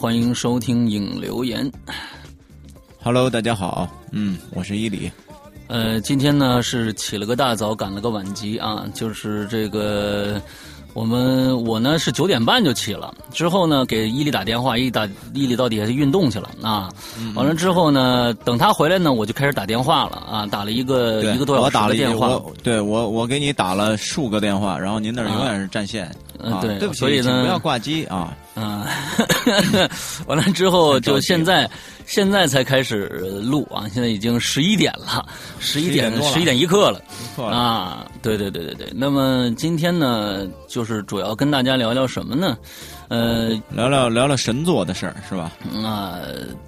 [0.00, 1.68] 欢迎收听影留言。
[3.02, 5.10] Hello，大家好，嗯，我是伊里。
[5.66, 10.40] 呃，今天呢是起了个大早，赶了个晚集啊，就是这个
[10.94, 15.04] 我们我呢是九点半就起了，之后呢给伊里打电话，伊打
[15.34, 16.88] 伊里到底下去运动去了啊。
[17.34, 22.40] 完了之后呢，等他回来呢，我就开始打电话了啊，打了一个一个多小时的电话。
[22.62, 26.08] 对我我给你打了数个电话，然后您那儿永远是占线。
[26.38, 28.32] 嗯，对，对不起，所以呢，不要挂机啊。
[28.58, 28.84] 嗯，
[30.26, 31.70] 完了之后就现在，
[32.06, 33.06] 现在才开始
[33.42, 33.86] 录啊！
[33.92, 35.24] 现在已经十一点了，
[35.60, 37.00] 十一点十一点一刻了
[37.44, 38.06] 啊！
[38.20, 38.92] 对对对对对。
[38.94, 42.58] 那么今天呢，就是主要跟大家聊聊什么呢？
[43.08, 45.52] 呃，聊聊聊聊神作的事儿是吧？
[45.84, 46.18] 啊，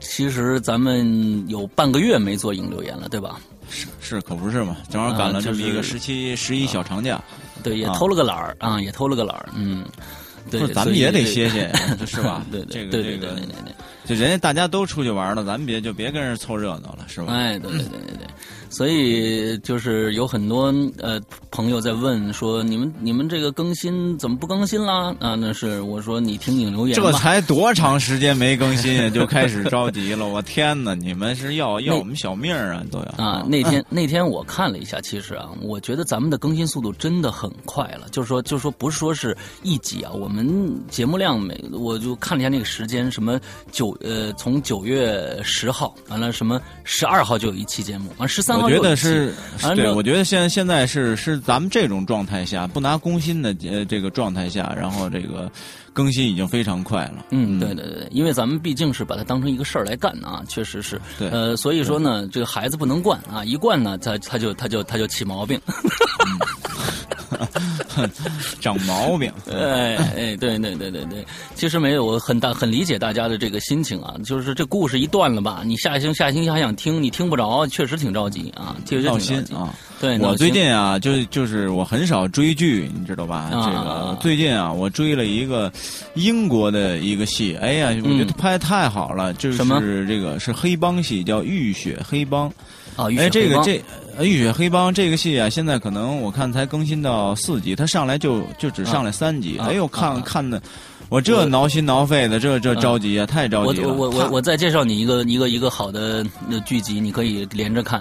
[0.01, 3.41] 其实咱们有半个月没做影留言了，对吧？
[3.69, 4.77] 是是，可不是嘛！
[4.91, 7.21] 正好赶了这么一个十七十一小长假，
[7.63, 9.85] 对，也偷了个懒儿啊，也偷了个懒儿，嗯。
[10.49, 11.73] 对，咱们也得歇歇，
[12.07, 12.45] 是吧？
[12.53, 13.37] 对，这个这个，
[14.07, 17.33] 就人家大家都出去玩了，咱们别就别跟人凑热闹了，是吧？
[17.33, 18.27] 哎，对对对对对。
[18.71, 21.21] 所以就是有很多呃
[21.51, 25.13] 朋友在问说，你们你们这个更新怎么不更新啦？
[25.19, 30.29] 啊，那是我说你听影留言这才多长时间没更新就开始着急了？
[30.29, 30.95] 我天哪！
[30.95, 32.81] 你们是要要我们小命啊？
[32.93, 33.45] 都要啊！
[33.49, 38.07] 那天那天我看了一下，其实啊，我觉得咱们的更新速度真的很快了。
[38.13, 43.41] 就是说，就是说，不是说是一集啊，我们节目量每我就看了一下那个时间，什么
[43.73, 48.60] 九呃，从九月十号完了，什么十二号就有一期节目，完十三。
[48.63, 49.35] 我觉得是，
[49.75, 55.51] 对，我觉得现现在是是咱们这种状态下，不拿工薪的呃这个状态下，然后这个
[55.93, 57.25] 更新已经非常快了。
[57.31, 61.01] 嗯，对对对，因为咱们毕竟是把它当成一个事儿来干啊，确实是。
[61.19, 61.29] 对。
[61.31, 65.61] 呃，所以说呢，这个孩子不能惯啊，一惯呢，他他就他就他就起毛病。
[68.61, 71.25] 长毛病， 哎哎，对对对对对，
[71.55, 79.75] 其实没有，我很大很理解大家的这个心情啊，就是这故事一断了吧，你下星下星期还想听，你听不着，确实挺着急啊，确实挺着急啊。
[80.01, 83.51] 对，我最近啊，就就是我很少追剧，你知道吧？
[83.53, 85.71] 这个最近啊，我追了一个
[86.15, 92.49] 英国的一个戏，哎呀，我觉得拍的太好了，就是这个是黑帮戏，叫《浴血黑帮》。
[93.03, 93.83] 啊，哎，这个这。
[94.23, 99.57] 《浴血黑帮》这个戏啊，现在可能我看才更新到四集，它上来就就只上来三集。
[99.59, 100.61] 哎呦，看看的，
[101.09, 103.89] 我这挠心挠肺的，这这着急啊，太着急了。
[103.89, 106.23] 我我我我再介绍你一个一个一个好的
[106.67, 107.99] 剧集，你可以连着看。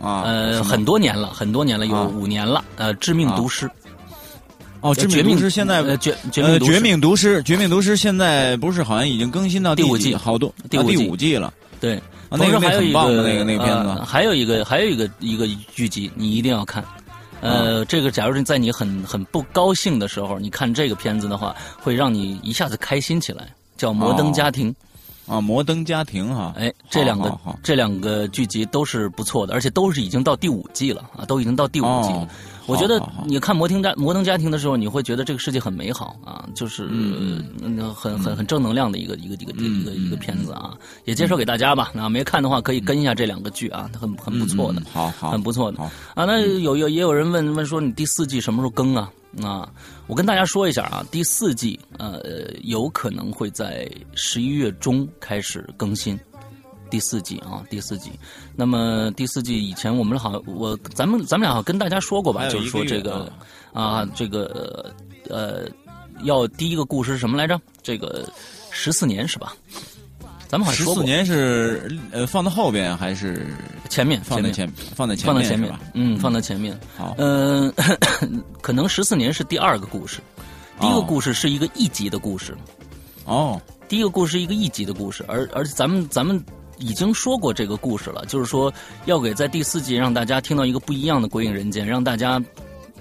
[0.00, 2.64] 啊，呃，很多年了，很多年了，有五年了。
[2.76, 3.66] 呃，《致命毒师》。
[4.80, 11.52] 哦，《致命毒师》现在绝绝绝命毒师，绝命毒师现在不是好像已经更新到第五季，好多第五季了。
[11.78, 12.00] 对。
[12.30, 16.84] 同时还有一个那个那个片子，还有一个还有一个一个剧集，你一定要看。
[17.40, 23.48] 呃，这个假如是在你很很不高兴的时候，你看这个片子的话，会让你一下子开心起来。
[23.76, 24.70] 叫《摩登家庭》
[25.32, 26.52] 啊，《摩登家庭》哈。
[26.54, 32.28] 哎，这两个这两个剧集都是不错的，而且都是已经到第五季了啊，都已经到第五季了。
[32.70, 37.44] 我觉得你看《摩登家摩登家庭》的时候，你会觉得这个世界很美好啊，就是嗯
[37.94, 40.74] 很很很正能量的一个一个一个一个一个片子啊，
[41.04, 41.90] 也介绍给大家吧。
[41.94, 45.82] 那没看的话，可以跟一下这两个剧啊，很很不错的，好好很不错的
[46.14, 46.24] 啊。
[46.24, 49.10] 那有有也有人问问说，你第四季什么时候更啊？
[49.42, 49.68] 啊，
[50.08, 52.20] 我跟大家说一下啊，第四季呃
[52.64, 56.18] 有可能会在十一月中开始更新。
[56.90, 58.10] 第四季啊，第四季。
[58.56, 63.32] 那么第四季以前我们好，我咱们咱们俩跟大家说过吧，就是说这个
[63.72, 64.92] 啊，这个
[65.28, 65.68] 呃，
[66.24, 67.58] 要第一个故事是什么来着？
[67.82, 68.28] 这个
[68.70, 69.54] 十四年是吧？
[70.48, 73.46] 咱们好像说十四年是呃放到后边还是
[73.88, 74.20] 前面？
[74.22, 76.76] 放在前放在前放在前面嗯，放在前面。
[76.96, 77.72] 好，嗯，
[78.60, 80.18] 可能十四年是第二个故事，
[80.80, 82.52] 第一个故事是一个一集的故事。
[83.26, 86.44] 哦，第一个故事是一个一集的故事，而而且咱们咱们
[86.80, 88.72] 已经说过这个故事了，就是说
[89.04, 92.42] 要给在第四季让大家听到一个不一样的《鬼影人间》，让大家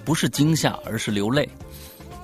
[0.06, 1.48] 不是惊吓，而是流泪。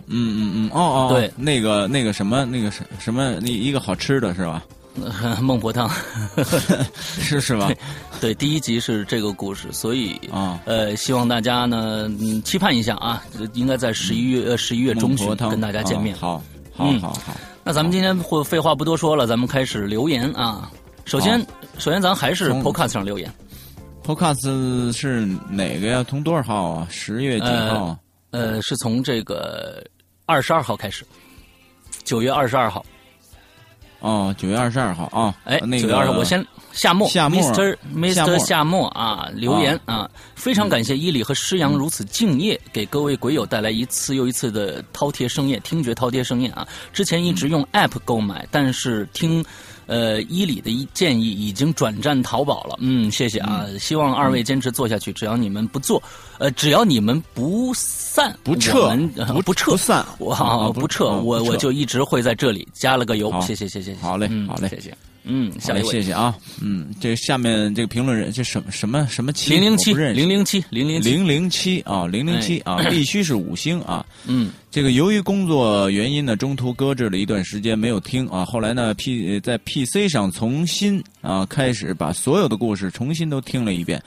[0.07, 4.63] 嗯嗯嗯，哦哦，对，那个那个什么那个什什么那一个好吃的是吧？
[5.42, 5.90] 孟婆汤
[6.96, 7.69] 是是吧？
[8.22, 13.22] 对，第一集是这个故事，所以啊，呃，希望大家呢嗯期盼一下啊，
[13.54, 16.16] 应该在十一月呃十一月中旬跟大家见面。
[16.16, 16.42] 好，
[16.72, 17.36] 好，好，好。
[17.63, 20.69] 那咱们今天会废话不多说了，咱们开始留言啊。
[21.06, 21.40] 首先，
[21.78, 23.31] 首先咱还是 Podcast 上留言。
[24.04, 26.06] Podcast 是哪个呀？
[26.07, 26.88] 从多少号啊？
[26.90, 27.98] 十月几号？
[28.31, 29.84] 呃，是从这个
[30.25, 31.06] 二十二号开始，
[32.04, 32.84] 九月二十二号。
[34.00, 35.36] 哦，九月二十二号啊！
[35.46, 37.75] 哎，那个，我先夏末夏末，Mr.
[37.96, 38.38] Mr.
[38.40, 46.68] 夏末啊，留言啊，非常感谢伊里和施阳如此敬业，给各位鬼友带来一次又一次的饕餮盛宴，听觉饕餮盛宴啊！
[46.94, 49.44] 之前一直用 App 购买，但是听。
[49.87, 56.01] 呃，伊里的一建议已经转战淘宝了，嗯，谢谢啊，希望二位坚持做下去，只要你们不做，
[56.37, 58.95] 呃，只要你们不散不撤
[59.43, 64.95] 不撤不散，我不撤，我我就一直会在这里，加了个油，谢谢谢谢，好嘞好嘞，谢谢。
[65.27, 66.36] 嗯，好嘞，谢谢啊。
[66.62, 69.51] 嗯，这下面这个评论人，这什么什么什么七？
[69.54, 74.06] 零零七，零零七，零零零零七啊，零零七啊， 必须是五星啊。
[74.27, 78.45] 嗯，这个由于工作原因呢，中途搁置了一段时间没有听啊。
[78.45, 84.01] 后来呢，P 在 PC 上重新啊开始把所有的故事重新都听了一遍，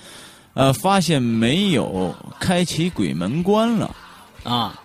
[0.54, 3.94] 呃，发现没有开启鬼门关了
[4.44, 4.80] 啊。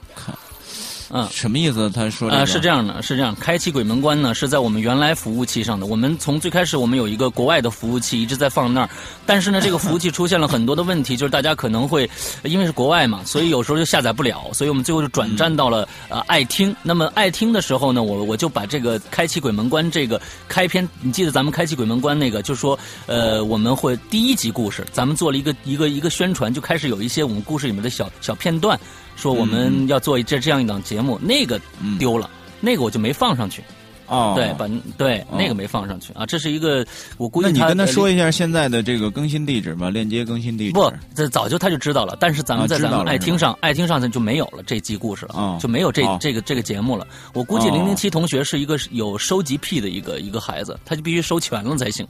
[1.15, 1.91] 嗯，什么意思？
[1.91, 3.35] 他说啊，是这样的，是这样。
[3.35, 5.85] 开启鬼门关呢，是在我们原来服务器上的。
[5.85, 8.89] 我们从最开始，我们有一个国外的服务器一直在放那儿，
[9.23, 12.09] 但是呢，这个服务器出现了很多的问题， 就是大家可能会
[12.41, 16.75] 因为是国外嘛，所以有时候就下载不了，所以我们最后就转战到了呃爱听。
[16.81, 28.79] 那么爱听的时候呢，我我就把这个开启鬼门关这个开篇，你记得咱们开启鬼门关那个，就说呃我们会第一集故事，咱们做了一个一个一个宣传，就开始有一些我们故事里面的小小片段。
[29.15, 31.59] 说我们要做这这样一档节目，那个
[31.99, 32.29] 丢了，
[32.59, 33.63] 那个我就没放上去。
[34.05, 34.67] 哦，对，把
[34.97, 36.25] 对那个没放上去啊。
[36.25, 36.85] 这是一个，
[37.17, 40.73] 我估计那你跟他说一下现在的这个更新地址吧，链接更新地址。
[40.73, 42.17] 不，这早就他就知道了。
[42.19, 47.07] 但是咱们在咱们爱听上，爱听上就没有了这集故事了，就没有这这个这个节目了。
[47.33, 52.05] 我估计零零七同学是一个有收集癖的一个一个孩子，他就必须收全了才行。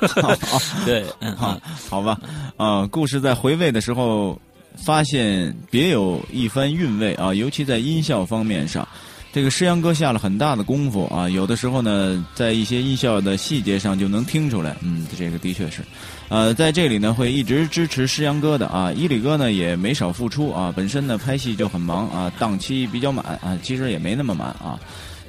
[0.84, 1.58] 对，嗯，好，
[1.88, 2.20] 好吧，
[2.58, 4.38] 啊，故事在回味的时候。
[4.76, 8.86] 发现别有一番韵味啊，尤其在音效方面上，
[9.32, 11.28] 这个诗阳哥下了很大的功夫啊。
[11.28, 15.82] 有的时候呢，在一些音效的细节上就能听出来，嗯，这个的确是。
[16.28, 18.92] 呃，在这里呢，会一直支持诗阳哥的啊。
[18.92, 24.78] 伊里哥呢也没少付出啊，本身呢拍戏就很忙啊，档期比较满啊，其实也没那么满啊。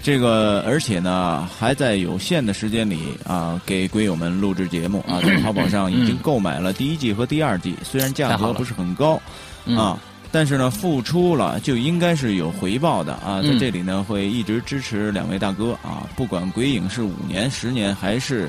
[0.05, 9.19] 这个，而且呢，还在有限的时间里啊，给鬼友们录制节目啊， 在淘宝上已经购买了第一季和第二季，虽然价格不是很高
[9.75, 9.99] 啊，
[10.31, 18.47] 但是呢，付出了就应该是有回报的啊，在这里呢，会一直支持两位大哥啊，不管鬼影是五年、十年还是。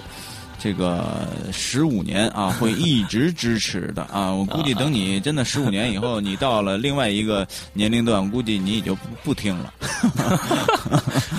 [0.67, 4.33] 这个十五年啊， 会一直支持的啊！
[4.33, 9.73] 我估计等你真的十五年以后，你到了另外一个年龄段，估计你也就不不听了。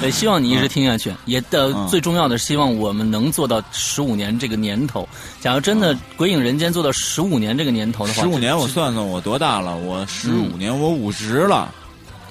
[0.02, 5.06] 也 希望你一直听下去，也的最重要的是希望我们能做到十五年这个年头。
[5.42, 9.76] 假如真的《鬼影人间》做到十五年这个年头的话，十五年我算算我多大了？
[9.76, 11.70] 我十五年我五十了。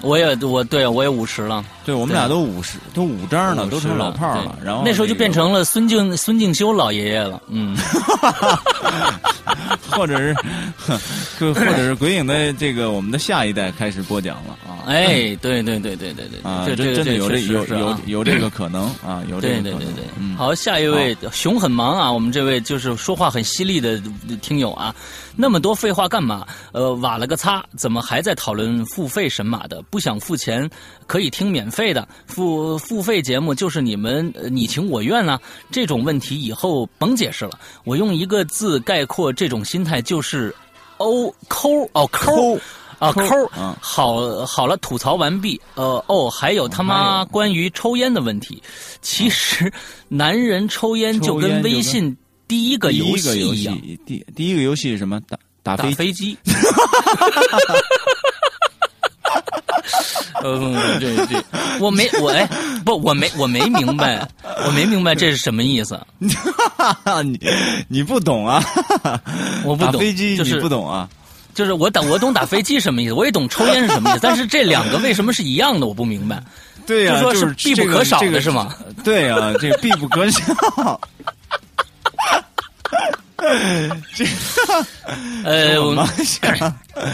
[0.02, 4.58] 我也我对我也五十了，对我们俩都五十，都五张了，都成老炮了。
[4.64, 7.76] 然后那时候就变成了孙敬孙敬修老爷爷了，嗯，
[9.90, 10.36] 或者是，
[11.40, 14.84] 或或者是鬼影的这个我们的下一代开始播讲了啊！
[14.86, 19.62] 哎，对对对对对对，啊，这真的有这有有有这个可能啊，有这个可能。
[19.62, 24.00] 对对对对，好，下一位熊很忙啊，我们这位就是说话很犀利的
[24.40, 24.94] 听友啊。
[25.36, 26.46] 那么多废话干嘛？
[26.72, 29.82] 呃，瓦了个擦，怎么还在讨论付费神马的？
[29.90, 30.68] 不想付钱
[31.06, 35.38] 可以听免费的，付付费节目就是你们你情我愿啊！
[35.70, 37.52] 这种问题以后甭解释了。
[37.84, 40.54] 我用一个字概括这种心态，就是
[40.96, 42.56] “哦抠哦抠
[42.98, 43.46] 啊抠”。
[43.78, 45.60] 好好了，吐槽完毕。
[45.74, 48.62] 呃哦，还有他妈关于抽烟的问题。
[49.02, 49.70] 其实，
[50.08, 52.16] 男人抽烟就跟微信。
[52.48, 55.20] 第一个游戏一样，第第一个游戏是什么？
[55.28, 56.36] 打打飞飞机。
[60.42, 61.42] 嗯， 对对，
[61.80, 62.46] 我没我哎
[62.84, 64.26] 不，我没我没明白，
[64.64, 65.98] 我没明白这是什么意思。
[67.24, 67.38] 你
[67.88, 68.62] 你不懂啊？
[69.64, 69.92] 我不懂。
[69.92, 71.08] 打飞机你不懂啊？
[71.54, 75.86] 就是我懂我懂打飞机什么意思，我也懂抽烟是什么意思，但是这两个为什么是一样的？
[75.86, 76.40] 我不明白。
[76.86, 78.72] 对呀，就说是必不可少的是吗？
[79.02, 81.00] 对呀，这个必不可少。
[84.14, 84.24] 这
[85.44, 86.06] 呃，我们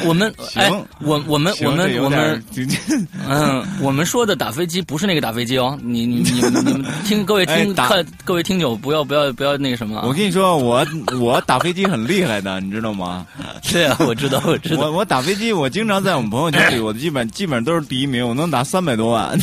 [0.06, 0.70] 我们哎，
[1.00, 2.42] 我我们我们我们
[3.28, 10.02] 嗯，我们说的打飞机不是那个打飞机哦，你你你你们 听各位听看各位听友不要不要不要那个什么。
[10.06, 10.86] 我跟你说，我
[11.20, 13.26] 我打飞机很厉害的，你知道吗？
[13.70, 14.82] 对啊，我知道我知道。
[14.82, 19.38] 我我打飞机，我经常在我们朋友圈里，我基本基本上都是第一名，我能打三百多万。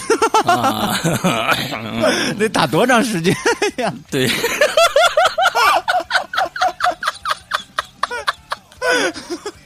[2.38, 3.36] 得打多长时间
[3.77, 3.93] 呀？
[4.10, 4.29] 对。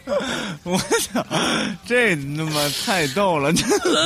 [0.63, 1.25] 我操，
[1.87, 3.51] 这他妈太逗了！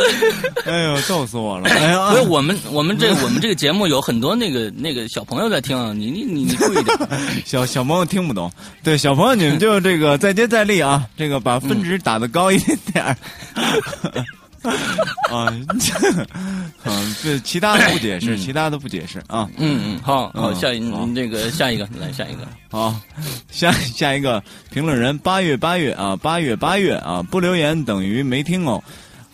[0.66, 1.70] 哎呦，逗死我了！
[1.70, 6.98] 哎呀，不是我们我们这我们这个节目有很多那个 那个小朋友在听，你你你你注意点，
[7.46, 8.52] 小小朋友听不懂。
[8.84, 13.18] 对，小朋友你们就这个再接再厉啊，这个把分值打的高一点点。
[15.32, 15.54] 啊，
[16.86, 19.50] 嗯，这其他的不解释，其他的不解释啊。
[19.58, 22.96] 嗯嗯，好好，下一那个下一个来下一个， 好，
[23.50, 28.84] 下下一个评论人八月八月啊，八月八月啊，不留言等于没听哦。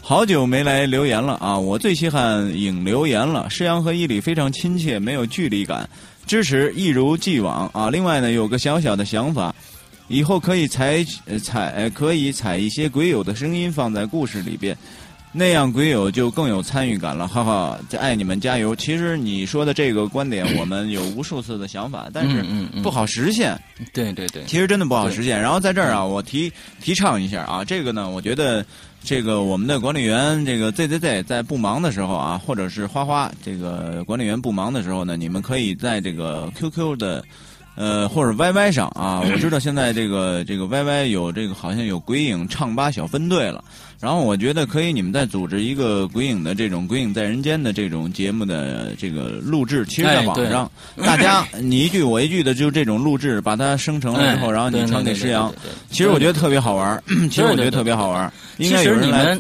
[0.06, 3.50] 好久没来留言了啊，我最稀罕影留言了。
[3.50, 5.90] 施阳和伊里非常亲切，没有距离感，
[6.28, 7.90] 支持一如既往啊。
[7.90, 9.56] 另外呢，有个小小的想法，
[10.10, 11.02] 以后可以采
[11.42, 14.78] 采可以采一些鬼友的声音放在故事里边。
[15.36, 17.80] 那样鬼友就更有参与感了，哈哈！
[18.00, 18.76] 爱你们，加油！
[18.76, 22.46] 其实你说的这个观点， 我们有无数次的想法，但是
[22.84, 23.60] 不好实现。
[23.92, 25.42] 对对对，其实真的不好实现。
[25.42, 28.64] 然后在这儿啊，我提提倡一下啊，这个呢，我觉得
[29.04, 37.24] 这个我们的管理员这个 ZZZ 在不忙的时候啊，或者是花花这个管理员不忙的时候呢，你们可以在这个 QQ 的。
[37.76, 43.64] 呃，或者 YY 上啊，我知道现在这个这个 YY 有这个好像有鬼影唱吧小分队了，
[44.04, 55.50] 然后我觉得可以你们再组织一个鬼影的这种鬼影在人间的这种节目的这个录制，其实在网上大家你一句我一句的就这种录制，把它生成了之后，然后你传给石阳，
[55.90, 59.40] 其实我觉得特别好玩其实我觉得特别好玩应该有人来。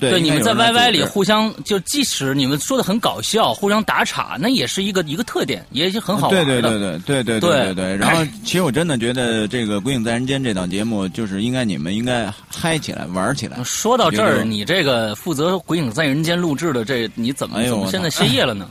[0.00, 6.44] 对，你们在 YY 里互相就，即使你们说的很搞笑，互相打岔，那也是一个一个特点，也是很好玩的。
[6.44, 7.96] 对对对对对对对对对。
[7.96, 13.62] 然后，其实我真的觉得这个《鬼影在人间》这档节目，就是应该你们应该嗨起来，玩起来。
[13.64, 18.68] 说到这儿，你这个负责《鬼影在人间》录制的这，你怎么怎么现在歇业了呢？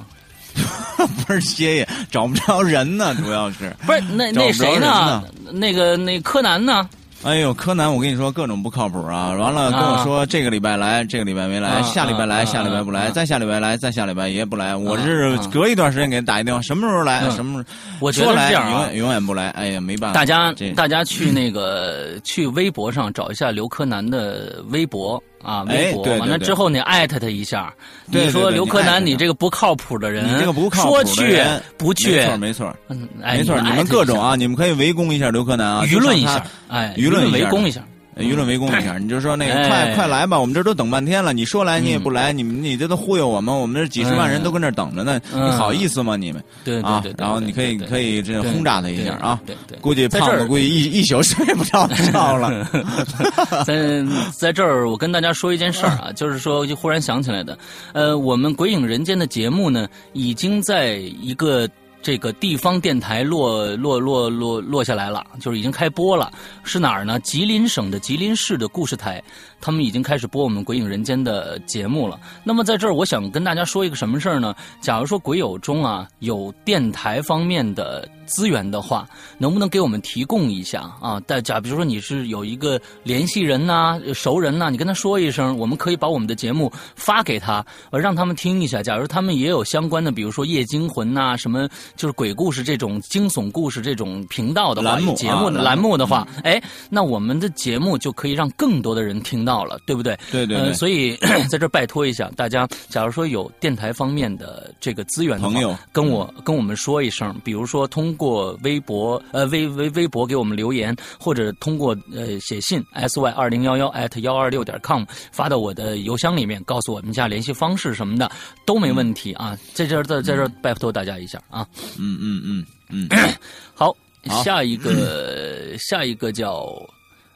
[1.26, 3.76] 不是歇业，找不着人呢，主要是。
[3.86, 5.24] 不是那那谁呢？
[5.52, 6.88] 那个那柯南呢？
[7.24, 9.32] 哎呦，柯南，我跟你说各种不靠谱啊！
[9.32, 14.76] 完了跟我说这个礼拜来，这个礼拜没来，下礼拜来，下礼拜不来，再下礼拜来，再下礼拜也不来。
[14.76, 17.30] 我是隔一段时间给他打一电话，什么时候来？
[17.32, 17.66] 什么时
[18.02, 18.12] 候？
[18.12, 19.50] 说来永远永远不来。
[19.52, 20.20] 哎呀，没办法。
[20.20, 25.22] 大家大家去那个去微博上找一下刘柯南的微博。
[25.44, 27.74] 啊，微博完了之后你艾特他一下，
[28.06, 37.84] 你说刘柯南，你这个不靠谱的人，你这个不靠谱的人，不去，没错没错，嗯，没错，你们各种啊，你们可以围攻一下刘柯南啊，舆论一下，哎，舆论围攻一下。
[38.18, 46.44] 舆论围攻一下，你就说那个快快来吧，我们这都等半天了，你说来你也不来，你你这都忽悠我们，我们这几十万人都跟这等着呢，你好意思吗你们？
[46.64, 52.68] 对啊，然后你可以可以这轰炸他一下啊，对对，估计胖子估计一一宿睡不着觉了。
[53.66, 54.04] 在
[54.36, 57.58] 在这儿，我跟大家说一件事儿啊， 就是说就忽然想起来的，
[57.94, 61.68] 呃，我们《鬼影人间》的节目呢，已经在一个。
[62.04, 66.32] 这个地方电台落落落落落下来了，就是已经开播了。
[66.64, 67.18] 是哪儿呢？
[67.22, 69.24] 吉林省的吉林市的故事台，
[69.62, 72.20] 他们已经开始播我们《鬼影人间》的节目了。
[72.44, 74.54] 那么在这儿，我想跟大家说一个什么事儿呢？
[74.82, 81.20] 假如说鬼友中啊有电台方面的资源的话，能不能给我们提供一下啊？
[81.22, 88.82] 大假比如说你是有一个联系人呐、熟人呐，你跟他说一声，我们可以把我们的节目发给他，呃让他们听一下。
[88.84, 91.68] 假如他们也有相关的，比如说《夜惊魂》呐什么。
[91.96, 100.18] 就是鬼故事这种惊悚故事这种频道的话，节目栏目的话，哎，那我们的节目就可以让更多的人听到了，对不对？
[100.32, 100.74] 对对。
[100.74, 101.16] 所以
[101.50, 118.32] 在这拜托一下大家，假如说有电台方面的这个资源的朋友，跟我跟我们说一声，比如说通过微博呃微微微博给我们留言，或者通过呃写信 s y 二零幺幺 at 幺二六点 com 发到我的邮箱里面，告诉我们一下联系方式什么的
[118.66, 119.58] 都没问题啊。
[119.74, 121.68] 在这在在这儿拜托大家一下啊。
[122.00, 123.10] 嗯嗯嗯嗯，
[123.74, 123.96] 好，
[124.44, 126.68] 下一个下一个叫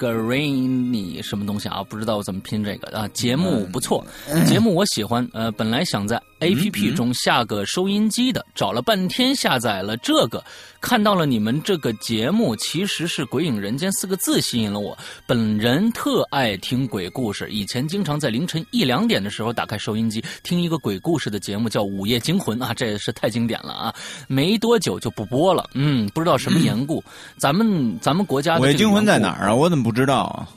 [0.00, 1.84] Green，什么东西啊？
[1.84, 3.06] 不知道怎么拼这个啊？
[3.08, 4.04] 节目不错，
[4.46, 5.28] 节目我喜欢。
[5.32, 10.42] 呃，本来想在 A P P 中下个收音机的，找了半天下载了这个，
[10.80, 14.96] 看到了你们这个节目，其实是“鬼影人间”四个字吸引了我。
[15.26, 23.94] 本人特爱听鬼故事，以前经常在凌晨一两点的时候打开收音机听一个鬼故事的节目，叫《午夜惊魂》啊，这也是太经典了啊！
[24.26, 27.02] 没多久就不播了，嗯，不知道什么缘故，
[27.36, 27.60] 咱们。
[27.72, 29.54] 嗯，咱们国家的《午夜惊魂》在哪儿啊？
[29.54, 30.48] 我怎么不知道啊？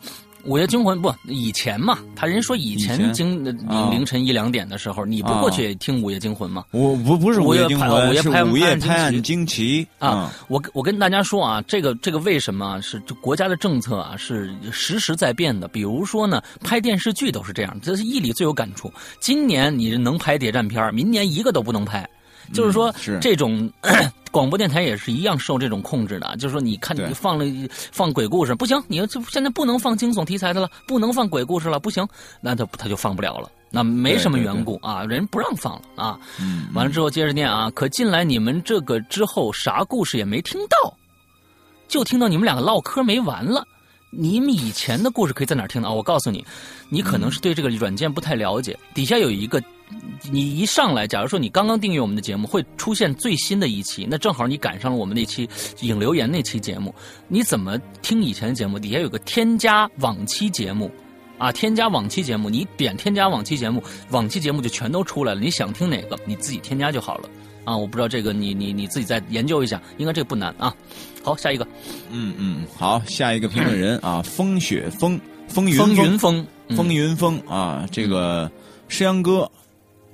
[0.45, 1.97] 《午夜惊魂》不以前嘛？
[2.17, 3.45] 他人说以前惊
[3.89, 6.65] 凌晨一两点的时候，你不过去听《午夜惊魂》吗？
[6.71, 7.89] 我不不是《午夜惊魂》，
[8.21, 10.33] 是《午夜拍案惊奇》啊！
[10.49, 14.17] 我我跟大家说啊，这个这个为什么是国家的政策啊？
[14.17, 15.65] 是时时在变的。
[15.69, 18.91] 比如说呢，拍电视剧都是这样，这是义理最有感触。
[19.21, 22.05] 今年你能拍谍战片，明年一个都不能拍。
[22.51, 23.71] 就是说，这种
[24.31, 26.35] 广播电台也是一样受这种控制的。
[26.37, 27.45] 就是说，你看你放了
[27.91, 32.07] 放鬼故事不行，你这现在不能放惊悚题材的了，不能放鬼故事了，不行，
[32.41, 33.49] 那他他就放不了了。
[33.69, 36.19] 那没什么缘故啊，人不让放了啊。
[36.73, 40.95] 完了之后接着念啊，可进来你们这个之后啥故事也没听到，
[41.87, 43.65] 就听到你们两个唠嗑没完了。
[44.15, 45.91] 你们以前的故事可以在哪听呢啊？
[45.91, 46.45] 我告诉你，
[46.89, 49.61] 你可能是对这个软件不太了解，底下有一个。
[50.31, 55.47] 你一上来，假如说你刚刚订阅我们的节目，会出现最新的一期，那正好你赶上了我们那期
[55.81, 56.93] 影留言那期节目。
[57.27, 58.79] 你怎么听以前的节目？
[58.79, 60.89] 底下有个添加往期节目，
[61.37, 65.41] 啊，添加往期节目，你点添加往期节目，往期节目就全都出来了。
[65.41, 67.29] 你想听哪个，你自己添加就好了。
[67.63, 70.75] 啊，我不知道这个，你你你自己再研究一下，应该这个不难啊。
[71.23, 71.65] 好，下一个，
[72.11, 78.51] 嗯嗯，好，下一个评论人啊， 风雪风风云风云风风云风啊，这个
[78.87, 79.49] 诗阳哥。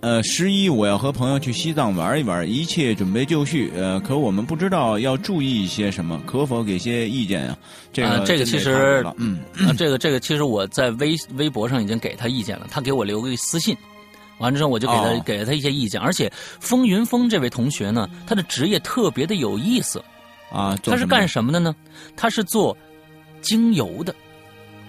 [0.02, 3.70] 呃，十一我要和朋友去西藏玩一玩，一切准备就绪。
[3.76, 7.58] 呃，可我们不知道要注意一些什么，可否给些意见啊？
[7.92, 9.40] 这个这个其实，嗯，
[9.78, 13.76] 这个这个其实我在微微博上已经给他意见了，他给我留个私信，
[14.38, 16.00] 完之后我就给他给了他一些意见。
[16.00, 20.02] 而且风云峰这位同学呢，他的职业特别的有意思
[20.52, 21.76] 啊，他是干什么的呢？
[22.16, 22.76] 他是做
[23.42, 24.16] 精油的，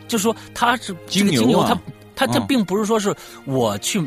[0.08, 1.78] 就说他是这个精油，他
[2.14, 4.02] 他他并不是说是我去。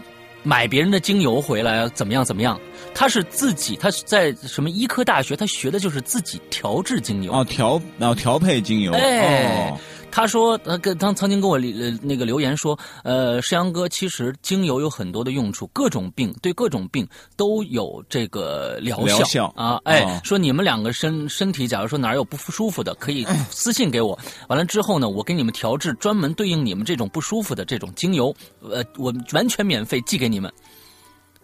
[0.46, 2.26] 买别人的精油回来怎么样？
[2.26, 2.60] 怎么样？
[2.93, 7.32] 他是自己，他在什么医科大学，他学的就是自己调制精油。
[7.34, 8.91] 哦，调哦调配精油。
[8.93, 9.74] 哎。
[10.15, 19.82] 他说，他，跟他曾经跟我呃那个留言说，呃，世阳哥，其实精油有很多的用处，各种病对各种病都有这个疗效啊。
[19.86, 24.15] 哎，说你们两个身身体，假如说哪儿有不舒服的，可以私信给我。
[24.50, 30.54] 完了之后呢，我给你们调制专门对应你们这种不舒服的这种精油，呃，我完全免费寄给你们。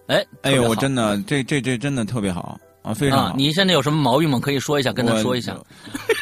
[0.10, 2.60] 哎，哎呦，我真的，这这这真的特别好。
[2.82, 3.36] 啊，非常好！
[3.36, 4.40] 你现在有什么毛病吗？
[4.42, 5.54] 可以说一下，跟他说一下。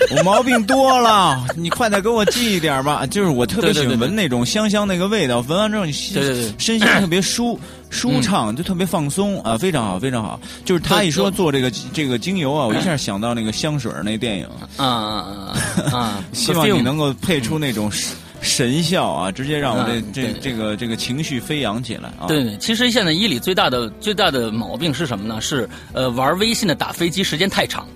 [0.10, 3.06] 我毛病多了， 你快点给我寄一点吧。
[3.06, 7.58] 就是我特别喜欢闻那种香香那个味道，闻完之后你身心特别舒
[7.92, 10.40] 舒畅，就特别放松啊，非常好，非常好。
[10.66, 14.48] 就是他一说做这个这个精油啊，我一下想到那个香水那电影。
[14.78, 15.54] 啊啊
[15.94, 16.24] 啊！
[16.34, 17.90] 希望你能够配出那种。
[18.42, 19.32] 神效啊！
[19.32, 22.28] 直接让我这这这个这个情绪飞扬起来啊！
[22.28, 25.42] 对，其实现在伊里最大的最大的毛病是什么呢？
[25.42, 27.88] 是呃玩微信的打飞机时间太长。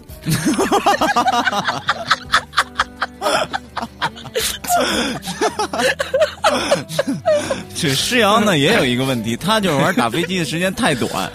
[7.76, 11.10] 这施阳呢也有一个问题，他就是玩打飞机的时间太短。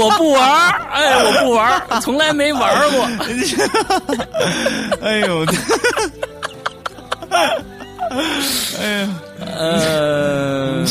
[0.00, 3.06] 我不玩哎，我不玩从来没玩过。
[5.02, 5.46] 哎呦！
[8.80, 10.84] 哎呀，呃，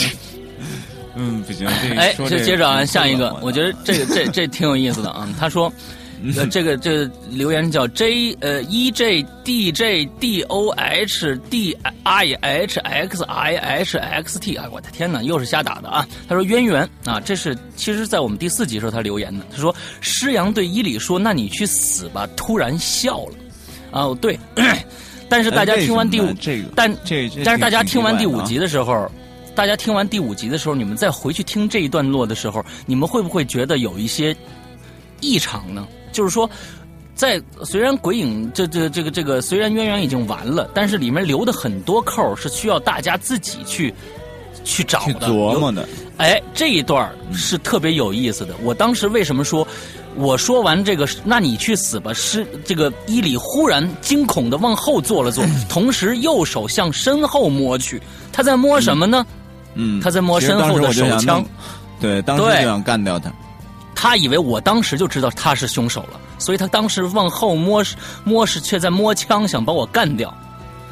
[1.16, 5.28] 嗯，不行，哎，就接着啊，下一个，我觉得这个这这挺有意思的啊。
[5.40, 5.72] 他说，
[6.50, 13.56] 这个这留言叫 J 呃 E J D J D O H D I H X I
[13.56, 16.08] H X T 啊，我的天哪，又是瞎打的啊。
[16.28, 19.46] 他说渊源啊，这是其实在我们第四集时候他留言的。
[19.54, 23.36] 他说施阳对伊里说：“那你去死吧！”突然笑了，
[23.92, 24.40] 啊，对。
[25.32, 26.28] 但是大家听完第五，
[26.76, 26.94] 但
[27.46, 29.10] 但是大家听完第五集的时候，
[29.56, 34.36] 大家听完第五集的时候，你们再回去听这一段落的时候，你们会不会觉得有一些
[35.22, 35.88] 异常呢？
[36.12, 36.50] 就是说，
[37.16, 43.94] 在虽然鬼影这这这个这个虽然渊源已经完了，但是里面留的很多扣是需要大家自己去
[44.66, 45.88] 去找的、琢磨的。
[46.18, 48.54] 哎，这一段是特别有意思的。
[48.64, 49.66] 我当时为什么说？
[50.16, 52.14] 我说完这个，那你去死吧！
[52.14, 58.02] 是这个伊里忽然惊恐的往后坐了坐，同时右手向身后摸去。
[58.32, 59.26] 他在摸什么呢？
[59.76, 61.44] 嗯，他在摸身后的手枪。
[62.00, 63.32] 对，当时就想干掉他。
[63.96, 67.84] 他以为我当时就知道他是凶手了，所以他当时往后摸
[68.24, 70.34] 摸是却在摸枪，想把我干掉。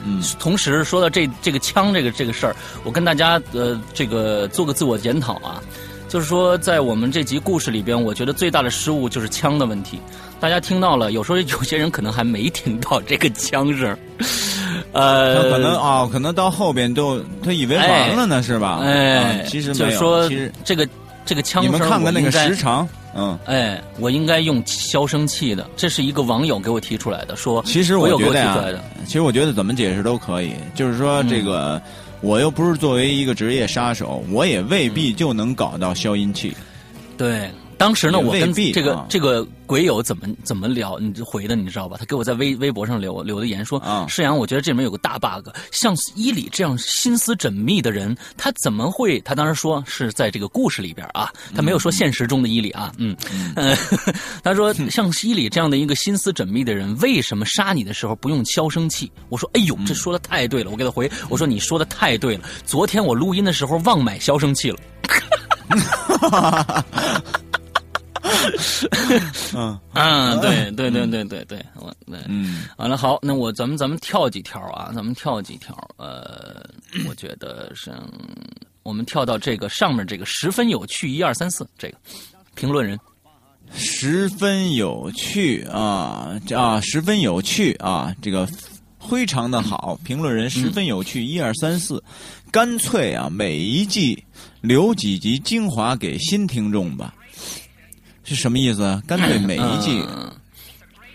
[0.06, 2.56] 嗯，同时说到这这个枪这个这个事儿，
[2.86, 5.62] 我跟大家呃这个做个自我检讨啊，
[6.10, 10.02] 就是说在我们这集故事里边，我觉得最大的失误就是枪的问题。
[10.40, 13.96] 大家听到了，有时候有些人可能还没听到这个枪声，
[14.92, 18.80] 呃，他可能啊，可能到后边都他以为完了呢，是吧？
[18.82, 20.28] 哎，其实就是说
[20.64, 20.88] 这个
[21.26, 22.88] 这个枪声，你们看看那个时长。
[23.16, 28.66] 嗯，哎，我应该用消声器的，这是一个网友给我提出来的，说其实我觉得啊，
[29.06, 31.82] 其实我觉得怎么解释都可以，就是说这个
[32.22, 36.56] 我又不是作为一个职业杀手，我也未必就能搞到消音器，
[37.18, 37.50] 对。
[37.80, 41.96] 当时呢，我跟这个这个鬼友怎么怎么聊，你回的你知道吧？
[41.98, 49.18] 他给我在微微博上留留的言说：“世阳，我觉得这里面有个大 bug，像伊里这样心思缜密的人，他怎么会？
[49.22, 53.16] 他当时说是在这个故事里边啊，他没有说现实中的伊里啊，嗯，
[54.44, 59.10] 他说像伊里这样的一个心思缜密的人，为什么杀你的时候不用消声器？
[59.30, 64.78] 我说，哎呦，这说的太对了，我给他回，我说你说的太对了，昨天我录音的时候忘买消声器了。”
[69.56, 69.80] 嗯。
[69.94, 76.64] 嗯，对对对对对对，我对，嗯，完了好，那我咱们咱们跳几条啊，咱们跳几条，呃，
[77.08, 77.92] 我觉得是，
[78.84, 81.98] 我们跳到这个上面这个十分有趣，一二三四，这个
[82.56, 82.98] 评论人
[83.74, 88.48] 十分有趣啊啊，十分有趣啊，这个
[89.00, 92.02] 非常的好，评论人十分有趣，一二三四，
[92.52, 94.24] 干脆啊，每一季
[94.62, 97.14] 留几集精华给新听众吧。
[98.30, 99.02] 是什么意思？
[99.08, 100.04] 干脆每一季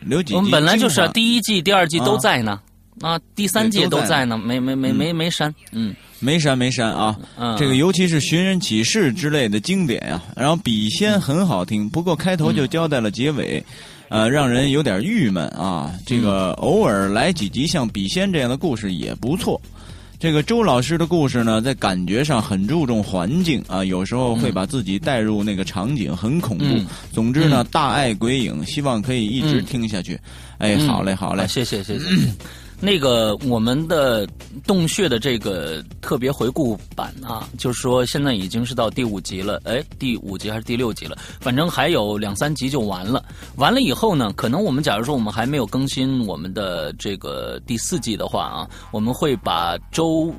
[0.01, 0.35] 留几？
[0.35, 2.61] 我们本来就是第一季、第二季都在呢，
[3.01, 7.17] 啊，第三季都在呢，没没没没没删，嗯，没删没删啊。
[7.57, 13.65] 这个尤其是寻人启事之类的经典呀，然后笔仙很好听，不过开头就交代了结尾，
[14.09, 15.95] 呃，让人有点郁闷啊。
[16.05, 19.61] 这个偶尔来几集像笔仙这样的故事也不错。
[20.25, 26.65] 这个周老师的故事呢，在感觉上很注重环境啊，有时候会把自己带入那个场景，很恐怖。
[27.13, 30.19] 总之呢，大爱鬼影，希望可以一直听下去。
[30.57, 32.07] 哎，好嘞，好嘞，谢谢，谢谢。
[32.81, 34.27] 那个我们的
[34.67, 41.17] 洞穴的这个特别回顾版啊，就是说现在已经是到第五集了，哎，第五集还是第六集了？
[41.41, 43.25] 反正还有两三集就完了。
[43.57, 50.35] 完了以后呢，可能我们假如说我们还没有更新我们的这个第四季的话啊，我们会把周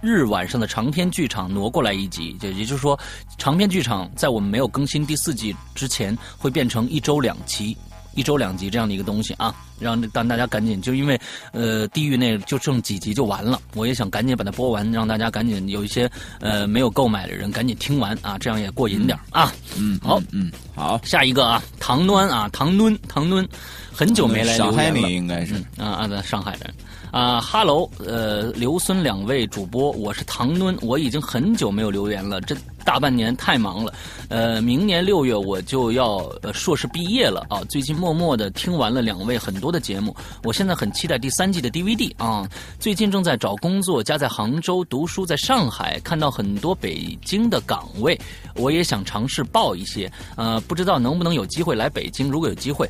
[0.00, 2.98] 日晚上的长篇剧场挪过来一集，就也就是说，
[3.36, 7.76] 长篇剧场在我们没有更新第四季之前，会变成一周两集。
[8.14, 11.20] 一周两集这样的一个东西啊，让让大家赶紧，就因为
[11.52, 19.52] 呃地狱那就剩几集就完了，我也想赶紧把它播完，让大家赶紧有一些呃没有购买的人赶紧听完啊，这样也过瘾点啊。
[19.78, 23.48] 嗯，好，嗯，好，下一个啊，唐端啊，唐敦，唐敦，
[23.92, 26.74] 很久没来上海了，应该是啊啊，在上海人。
[27.12, 33.92] 啊哈喽，呃，刘孙两位主播，我是唐敦，我已经很久没有留言了，这大半年太忙了，
[34.30, 42.48] 呃，明年六月我就要硕士毕业了啊，最近默默的听完了两位很多的节目，我现在很期待第三季的 DVD 啊，
[42.80, 48.18] 最近正在找工作，家在杭州读书，在上海看到很多北京的岗位，
[48.54, 52.88] 我也想尝试报一些，呃，不知道能不能有机会来北京，如果有机会。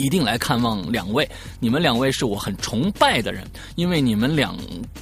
[0.00, 1.28] 一定来看望两位，
[1.60, 4.56] 你们两位是我很崇拜的人，因为你们两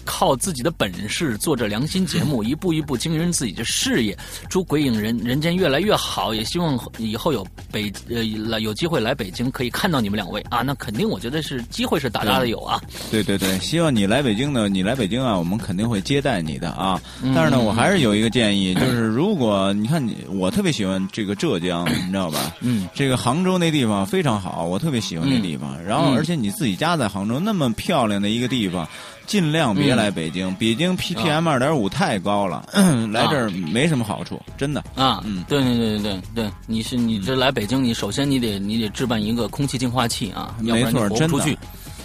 [0.05, 4.15] 靠自己的本事做着良心节目，一步一步经营自己的事业。
[4.51, 5.17] 祝鬼影人。
[5.17, 5.39] 人。
[5.39, 12.83] 间越来越好，也希望以后有北呃来有机会来北京可以看到你们两位啊，那肯定我觉得是机会是大大的有啊。
[13.09, 17.01] 对对对，希望你来北京呢，你来北京啊，我们肯定会接待你的啊。
[17.37, 22.53] 但是呢，我还是有一个建议，就是如果你看你，我特别喜欢这个浙江，你知道吧？
[22.61, 24.77] 嗯，这个杭州那地方非常好，我。
[24.79, 28.89] 特别喜欢那地方，然后而且你自己家在杭州那么漂亮的一个地方，
[29.27, 30.55] 尽量别来北京。
[30.55, 32.67] 北京 PPM 二点五太高了，
[33.13, 34.83] 来这儿没什么好处，真的。
[34.95, 35.23] 啊。
[35.25, 41.59] 嗯，对对对对对对，你是你这来北京，你首先你得你得置办一个空气净化器啊，没错，真出去，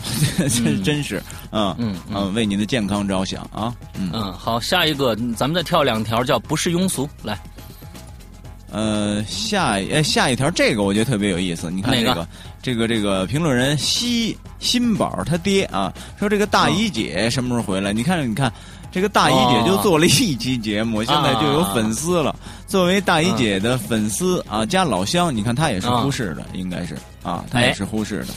[0.50, 1.96] 真真是，嗯嗯。
[2.14, 3.74] 嗯，为您的健康着想啊。
[3.98, 7.40] 嗯，好，下一个咱们再跳两条，叫不是庸俗来。
[8.74, 12.28] 呃，下呃下一条这个我觉得特别有意思，你看这个
[12.60, 17.94] 这个这个评论人西新宝他爹啊，说这个大姨姐什么时候回来？
[17.94, 18.52] 你看你看，
[18.92, 22.36] 这个大姨姐就做了一期节目，现在就有粉丝了。
[22.66, 28.34] 作为大姨姐的粉丝啊，加老乡，你看他也是忽视的，应该是啊，他也是忽视的。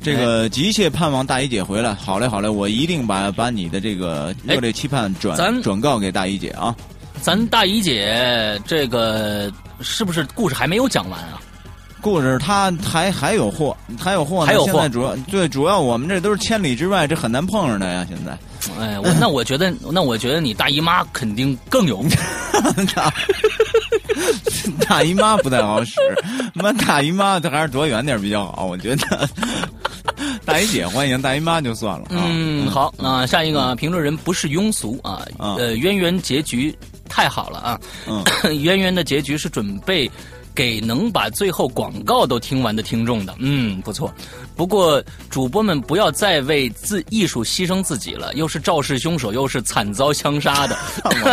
[0.00, 6.76] 这个急切盼望大姨姐回来，好嘞好嘞，我一定把把你的这个热烈期盼转转告给大姨姐啊。
[7.20, 9.52] 咱大姨姐这个。
[9.80, 11.40] 是不是故事还没有讲完啊？
[12.02, 14.72] 故事他还还有货，还有货，还有货。
[14.72, 18.06] 现在主要对主要我们这都是千里之外，这很难碰上的呀。
[18.08, 18.32] 现在，
[18.82, 22.02] 哎，我那我觉得，那我觉得你大姨妈肯定更有。
[24.88, 25.94] 大姨妈不太好使，
[26.54, 28.64] 妈大姨妈，这还是躲远点比较好。
[28.64, 29.28] 我觉得
[30.44, 32.06] 大姨姐欢迎，大姨妈就算了。
[32.08, 36.74] 嗯，好，那下一个评论人不是庸俗啊，呃，渊源结局
[37.10, 37.80] 太好了啊，
[38.62, 40.10] 渊源的结局是准备
[40.54, 44.12] 给能把最后广告都听完的听众的，嗯，不错。
[44.56, 50.76] 不过主播们不要再为自艺术牺牲自己了，又是肇事凶手，又是惨遭枪杀的，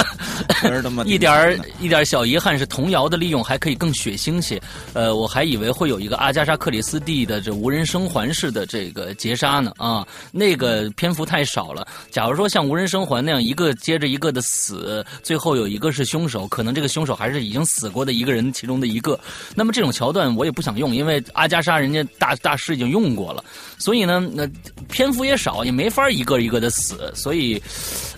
[1.04, 4.62] 一点一点小遗憾是童谣的利用还可以更血腥些。
[4.94, 11.86] 呃，我还以为会有一个阿加莎克里斯蒂的这无人生还式的这个劫杀呢啊，那个篇幅太少了。
[12.10, 19.07] 假如说像无人生还那样一个接着一个的死，最后有一个是凶手，可能这个凶手还是已经死过的一个人其中的一个。
[19.56, 23.08] 那么这种桥段我也不想用，因为阿加莎人家大大师已经用。
[23.18, 23.44] 过了，
[23.80, 24.48] 所以呢，那
[24.90, 27.60] 篇幅也少，也没法一个一个的死，所以，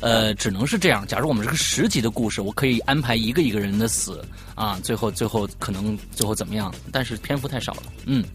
[0.01, 1.07] 呃，只能是这样。
[1.07, 4.21] 假如我们是个十集的故事，我可以安排一个一个人的死
[4.55, 6.73] 啊，最后最后可能最后怎么样？
[6.91, 8.25] 但是篇幅太少了，嗯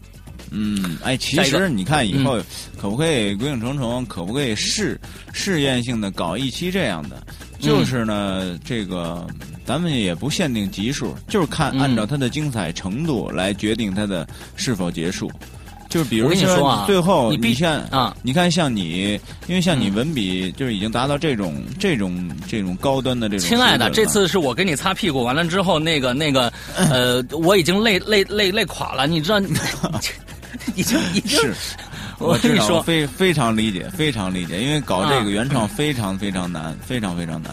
[0.49, 2.39] 嗯，哎，其实你看以后
[2.79, 4.05] 可不可以鬼影重重？
[4.05, 4.99] 可不可以试
[5.33, 7.21] 试验性的搞一期这样的？
[7.65, 9.25] 就是呢，这个
[9.65, 15.31] 咱们也不限定集数，就是看按照它的精彩程度来决定它的是否结束。
[15.87, 23.47] 就是比如说，最后你像啊，你看像你，因为像你文笔就是已经达到这种这种这种高端的这种。
[23.47, 29.39] 亲爱的，这次是我给你擦屁股，完了之后那个那个呃，我已经累累累累垮了，你知道？
[30.75, 31.53] 已经已经是，
[32.19, 37.51] 我跟你说，非非常理解，非常理解，因为搞这个原创非常非常难，非常非常难。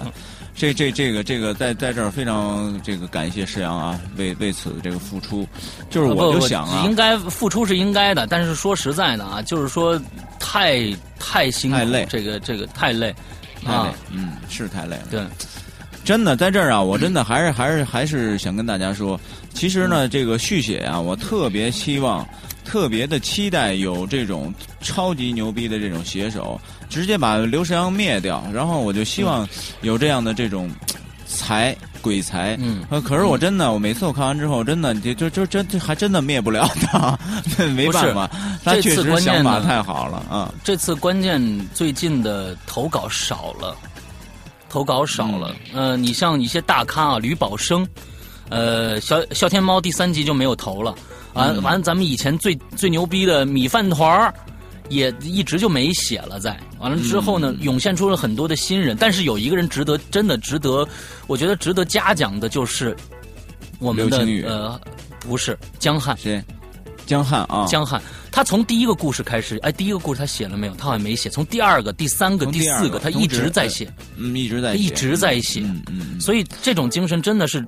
[0.54, 5.48] 这这这个这个在在这儿非常这个感谢石阳啊，为为此这个付出，
[5.90, 10.00] 就是我就想啊，应该付出是应该的，但是说实在的啊，就是说
[10.38, 13.14] 太太辛苦，太累，这个这个太累，
[13.64, 15.24] 太累，嗯，是太累了，对，
[16.04, 19.18] 真的在这儿啊，我真的还是还是还是想跟大家说，
[19.54, 22.24] 其实呢，这个续写啊，我特别希望。
[22.64, 29.48] 特别的期待有这种超级牛逼的这种写手，直接把刘世阳灭掉，然后我就希望
[29.82, 30.70] 有这样的这种
[31.26, 32.56] 才鬼才。
[32.60, 37.18] 嗯，可是我真的，我每次我看完之后，真的就就就真还真的灭不了他，
[37.74, 38.30] 没办法，
[38.64, 40.52] 他确实想法太好了啊。
[40.64, 41.40] 这次关键
[41.74, 43.76] 最近的投稿少了，
[44.68, 45.54] 投稿少了。
[45.72, 47.86] 呃，你像一些大咖啊，吕宝生，
[48.48, 50.94] 呃，小小天猫第三集就没有投了。
[51.34, 54.34] 完完，咱们以前最最牛逼的米饭团儿，
[54.88, 56.38] 也一直就没写了。
[56.38, 58.96] 在完了之后呢，涌现出了很多的新人。
[58.98, 60.86] 但是有一个人值得，真的值得，
[61.26, 62.96] 我觉得值得嘉奖的，就是
[63.78, 64.80] 我们的呃，
[65.20, 66.42] 不是江汉，谁？
[67.06, 68.00] 江汉啊，江汉。
[68.34, 70.74] 他从第一个故事开始，哎，第一个故事他写了没有？
[70.76, 71.28] 他好像没写。
[71.28, 76.18] 从第二个、第三个、第四个，他一直在写，嗯，一直在一直在写，嗯嗯。
[76.18, 77.62] 所以这种精神真的是，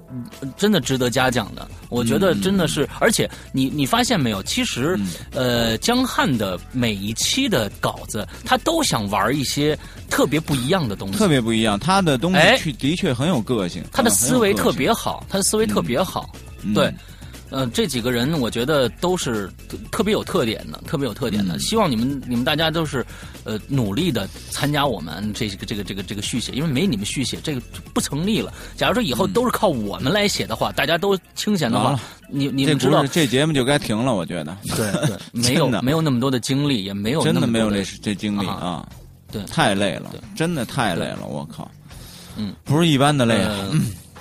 [0.56, 1.68] 真的值得嘉奖的。
[1.90, 4.42] 我觉得真的是，而且你你发现没有？
[4.44, 4.98] 其实，
[5.32, 11.78] 呃，江汉的每一期的稿子，他都想玩一些特别不一样的东西，特别不一样。
[11.78, 16.30] 他的东西的确很有个性，他的思维特别好，他的思维特别好，
[16.74, 16.90] 对。
[17.50, 19.48] 呃，这几个人我觉得都是
[19.90, 21.58] 特别有特点的，特别有特点的。
[21.58, 23.04] 希望你们你们大家都是
[23.44, 27.60] 呃努力的参加我们这个这个这个这个续写，因为没你们续写这个
[27.92, 28.52] 不成立了。
[28.76, 34.14] 假如说以后都是靠我们来写的话，大家都清闲的话，你你们知道这节目就该停了。
[34.14, 34.56] 我觉得。
[34.74, 38.88] 对对， 没有没有那么多的精力，也没有真的没有这这精力啊，
[39.30, 41.70] 对，太累了，真的太累了，我靠，
[42.36, 43.68] 嗯，不是一般的累啊。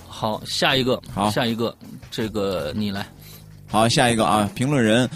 [0.08, 1.76] 好，下一个，好，下一个，
[2.16, 3.04] 这个你来。
[3.66, 5.10] 好，下一个啊，评论人，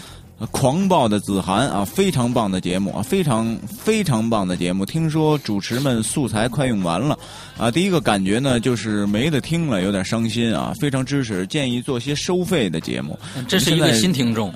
[0.50, 4.84] 狂暴的子涵啊，非常棒的节目啊，非常非常棒的节目。
[4.84, 7.16] 听说主持们素材快用完了
[7.56, 10.74] 啊，第一个感觉呢就是没得听了，有点伤心啊。
[10.80, 13.16] 非常支持，建议做些收费的节目。
[13.46, 14.52] 这是一个新听众。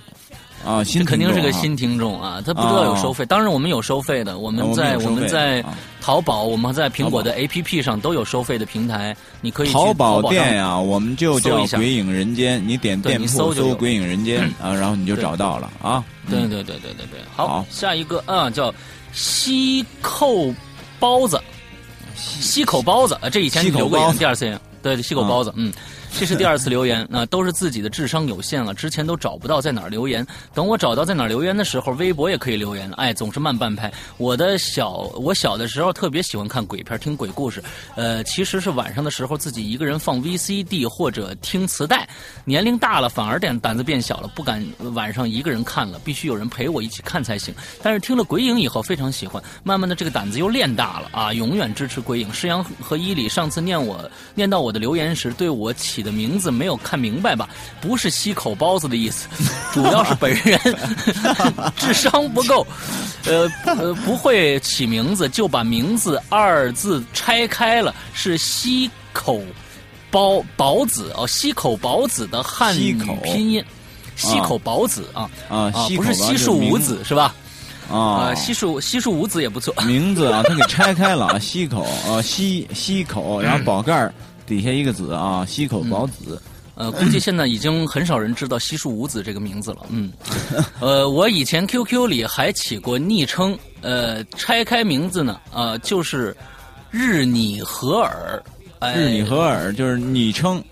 [0.64, 3.26] 啊，新肯定是个新听众啊，他不知道有收费。
[3.26, 5.64] 当然，我们有收费的，我们在我们在
[6.00, 16.04] 淘宝，我们在苹果的 APP 上都有收费的平台，你可以淘宝店呀，我们就叫“鬼影人间”，你点店铺搜“鬼影人间”啊，然后你就找到了啊。
[16.30, 16.40] 对。
[16.42, 18.72] 对对对对对，好，下一个啊，叫
[19.12, 20.54] 西扣
[21.00, 21.40] 包子，
[22.14, 25.72] 西口包子啊，这以前留过言，第二次对，西口包子，嗯，
[26.18, 33.92] 这是第二次留言，那都是自己的智商有限了，之前都找不到在哪儿留言，等我找到在哪儿留言的时候，微博也可以留言了，哎，总是慢半拍。
[34.18, 37.60] 我的小，我小的时候特别喜欢看鬼片，听鬼故事，
[37.96, 42.08] 呃，其实是晚上的时候自己一个人放 VCD 或者听磁带，
[42.44, 47.52] 年龄大了反而胆胆子变小了，不敢晚上一个人看了，必须有人陪我一起看才行。
[47.82, 52.32] 但是听了鬼影以后非常喜欢，慢慢的这个胆子又练大了啊，永远支持鬼影。
[52.32, 57.48] 施阳和伊里上次念我念到我的留言时，对我起的名字没有看明白吧？
[57.80, 59.28] 不是西口包子的意思，
[59.72, 60.58] 主要是本人
[61.76, 62.66] 智商不够，
[63.26, 69.40] 呃呃不会起名字，就把名字二字拆开了，是西口
[70.10, 73.64] 包宝子哦，西口宝子的汉语拼音，
[74.16, 77.34] 西口宝子啊啊，不是西树五子是吧？
[77.90, 79.74] 啊，西树西树五子也不错。
[79.84, 84.10] 名字啊，他给拆开了啊，西口啊，西西口，然后 宝盖
[84.52, 86.40] 底下一个子啊，西口宝子。
[86.74, 89.86] 呃，估计现在已经很少人知道西树五子这个名字了。
[89.88, 90.12] 嗯，
[90.80, 96.36] 呃，我以前 QQ 里还起过昵称，呃，拆开名字呢，啊，就是
[96.90, 98.42] 日你和尔。
[98.94, 100.62] 日你和尔就是昵称。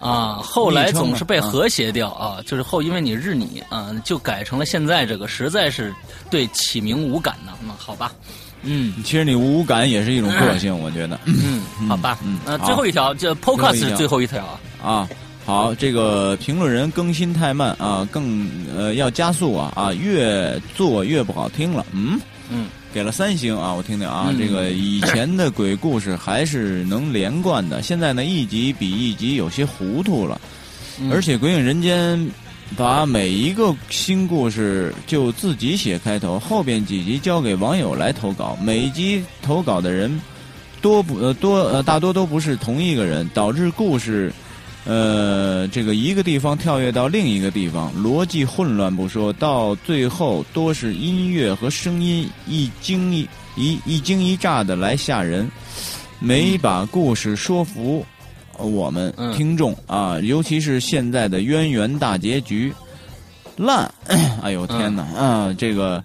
[0.00, 5.92] 啊，后来总是被和谐掉啊，就是后因为你日你啊，就改成了现在这个，实在是
[6.30, 7.52] 对起名无感呢。
[7.66, 8.12] 那好吧，
[8.62, 11.18] 嗯，其实你无感也是一种个性，我觉得。
[11.24, 14.44] 嗯，好吧，嗯，那最后一条，这 Podcast 最后一条。
[14.44, 14.60] 啊。
[14.82, 15.08] 啊，
[15.44, 22.20] 好，这个评论人更新太慢啊，更呃要加速啊啊，越做越不好听了，嗯？
[22.50, 22.66] 嗯。
[22.90, 30.40] 给了三星啊，我听听啊，这个以前的鬼故事还是能连贯的，现在呢一集比一集有些糊涂了，
[31.12, 32.18] 而且《鬼影人间》
[32.76, 40.20] 把每一个新故事就自己写开头，后边几集交给网友来投稿，每一集投稿的人
[40.80, 44.32] 多不呃多呃大多都不是同一个人，导致故事。
[44.84, 55.50] 呃，这个一个地方跳跃到另一个地方，逻辑混乱不说，到最后多是音乐和声音一惊一一一惊一乍的来吓人，
[56.20, 58.06] 没把故事说服
[58.58, 62.72] 我们听众啊，尤其是现在的渊源大结局
[63.56, 63.90] 烂，
[64.42, 65.54] 哎呦天哪啊！
[65.56, 66.02] 这个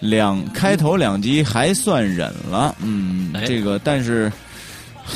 [0.00, 4.30] 两开头两集还算忍了，嗯，这个但是。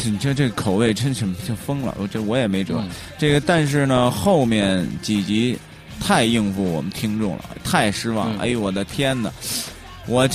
[0.05, 2.79] 你这这口味真是就疯了，我这我也没辙。
[3.17, 5.59] 这个但是呢，后面几集
[5.99, 8.37] 太应付我们听众了，太失望。
[8.37, 9.33] 哎呦我的天哪，
[10.07, 10.29] 我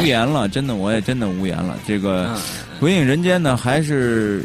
[0.00, 1.78] 无言了，真的我也真的无言了。
[1.86, 2.26] 这个
[2.80, 4.44] 《鬼影人间》呢，还是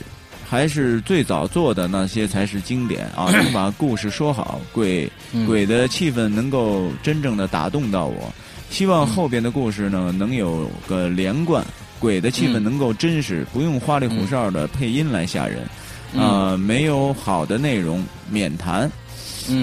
[0.54, 3.26] 还是最早做的那些才是经典啊！
[3.34, 5.12] 能把故事说好，鬼
[5.48, 8.32] 鬼的气氛能够真正的打动到我。
[8.70, 11.66] 希望后边的故事呢，能有个连贯。
[12.00, 15.68] 鬼的气氛能够真实，不用花里胡哨的配音来吓人，
[16.16, 18.88] 啊，没有好的内容免谈。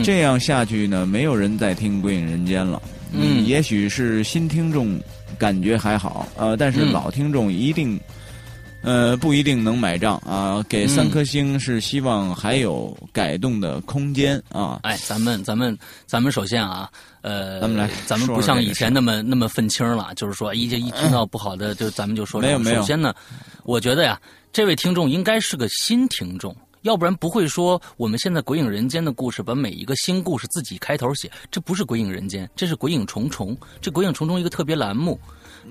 [0.02, 2.82] 这样下去呢，没有人再听《鬼影人间》了。
[3.12, 4.98] 嗯，也许是新听众
[5.38, 7.96] 感觉还好，呃，但是老听众一定。
[8.82, 10.64] 呃，不一定能买账啊！
[10.68, 14.80] 给三颗星是希望还有改动的空间啊！
[14.84, 16.90] 哎，咱们咱们咱们首先啊，
[17.20, 22.40] 呃，咱们来，咱们不像以前那么那么愤青了，就是说一一听到不好的就咱们就说。
[22.40, 22.80] 没有没有。
[22.80, 23.14] 首先呢，
[23.64, 24.18] 我觉得呀，
[24.50, 35.20] 这位听众应该是个新听众，要不然不会说我们现在《鬼影人间》的故事把每一个新故事自己开头写，这不是《鬼影人间》，这是《鬼影重重》，这《鬼影重重》一个特别栏目。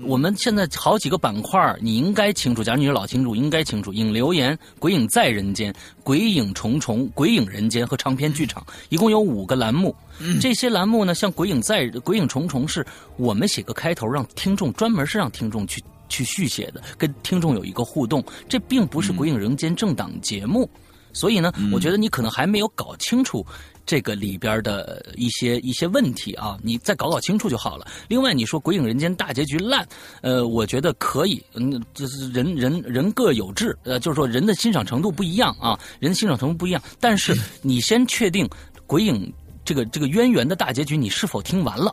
[0.02, 2.62] 我们现在好几个板块你应该清楚。
[2.62, 3.92] 假如你是老听众，应该清楚。
[3.92, 9.94] 影留言、鬼影在人间、鬼影重重、鬼影人间和长篇剧场，一共有五个栏目。
[10.40, 18.22] 这些栏目呢，像鬼影在、鬼影重重，是我们写个开头，让听众专门是让听众去去续写的，跟听众有一个互动。
[18.48, 20.68] 这并不是鬼影人间正档节目，
[21.12, 23.44] 所以呢，我觉得你可能还没有搞清楚。
[23.90, 27.84] 这个里边的一些一些问题啊，你再搞搞清楚就好了。
[28.06, 29.84] 另外，你说《鬼影人间》大结局烂，
[30.20, 36.80] 呃，我觉得可以，嗯，就是人人人各有志，呃，就是说人的欣赏程度不一样啊，人的欣赏程度不一样。
[37.00, 38.46] 但是你先确定
[38.86, 39.26] 《鬼影》
[39.64, 41.92] 这个这个渊源的大结局你是否听完了，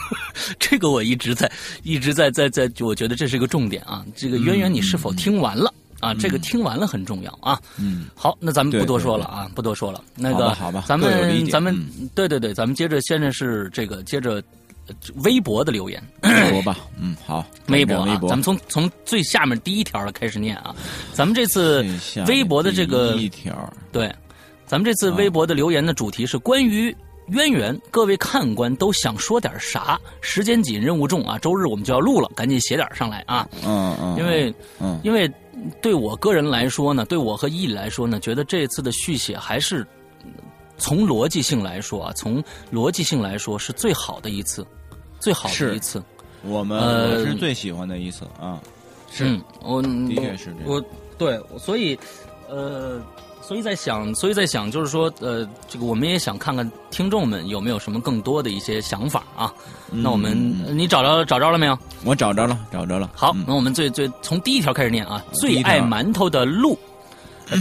[0.60, 1.50] 这个我一直在
[1.82, 4.04] 一直在在在，我觉得这是一个重点啊。
[4.14, 5.72] 这个渊源你是否听完了？
[6.02, 7.58] 啊，这个听完了很重要啊。
[7.78, 10.02] 嗯，好，那咱们不多说了啊，不多说了。
[10.16, 11.74] 那个，好吧，咱们咱们
[12.12, 14.42] 对对对，咱们接着现在是这个接着
[15.22, 16.02] 微博的留言。
[16.24, 20.74] 微博吧，嗯，好， 微博啊，咱们从从最下面第一条开始念啊。
[21.12, 21.86] 咱们这次
[22.26, 24.12] 微博的这个一条，对，
[24.66, 26.94] 咱们这次微博的留言的主题是关于
[27.28, 30.00] 渊源，各位看官都想说点啥？
[30.20, 33.48] 时间紧，任务重啊，周日我们就要录了，赶紧写点上来啊。
[33.64, 34.52] 嗯嗯，因为
[35.04, 35.32] 因为。
[35.80, 39.86] 对我个人来说呢，对我和伊里来说呢，觉得这次的续写还是
[40.76, 42.42] 从逻辑性来说啊，从
[42.72, 44.66] 逻辑性来说是最好的一次，
[45.20, 46.02] 最好的一次。
[46.44, 48.60] 我们我是最喜欢的一次啊。
[49.10, 50.62] 是，我的确是这样。
[50.66, 50.84] 我
[51.18, 51.98] 对，所以
[52.48, 53.02] 呃。
[53.42, 59.52] 所以在想，所以在想，就是说，呃，这个我们也想看看听众们有没有什么更多的一些想法啊。
[59.90, 61.76] 那我们，你找着找着了没有？
[62.04, 63.10] 我找着了，找着了。
[63.14, 65.22] 好，那我们最最从第一条开始念啊。
[65.32, 66.78] 最爱馒头的鹿，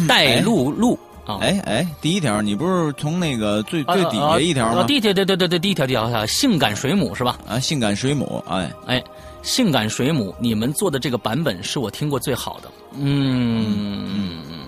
[0.08, 1.40] 带鹿鹿啊。
[1.42, 4.84] 哎哎，第一条，你不是从那个最最底下一条吗？
[4.84, 7.40] 第一条，对对对对，第一条第一条，性感水母是吧？
[7.50, 9.04] 啊，性感水母，哎哎，
[9.42, 12.72] 性感水母，你们做的这个版本是我听过最好的。
[12.94, 14.61] 嗯嗯。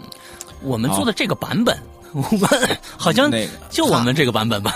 [0.64, 1.78] 我们做的这个版本，
[2.14, 2.50] 我们
[2.98, 3.32] 好像
[3.70, 4.76] 就我们这个版本吧。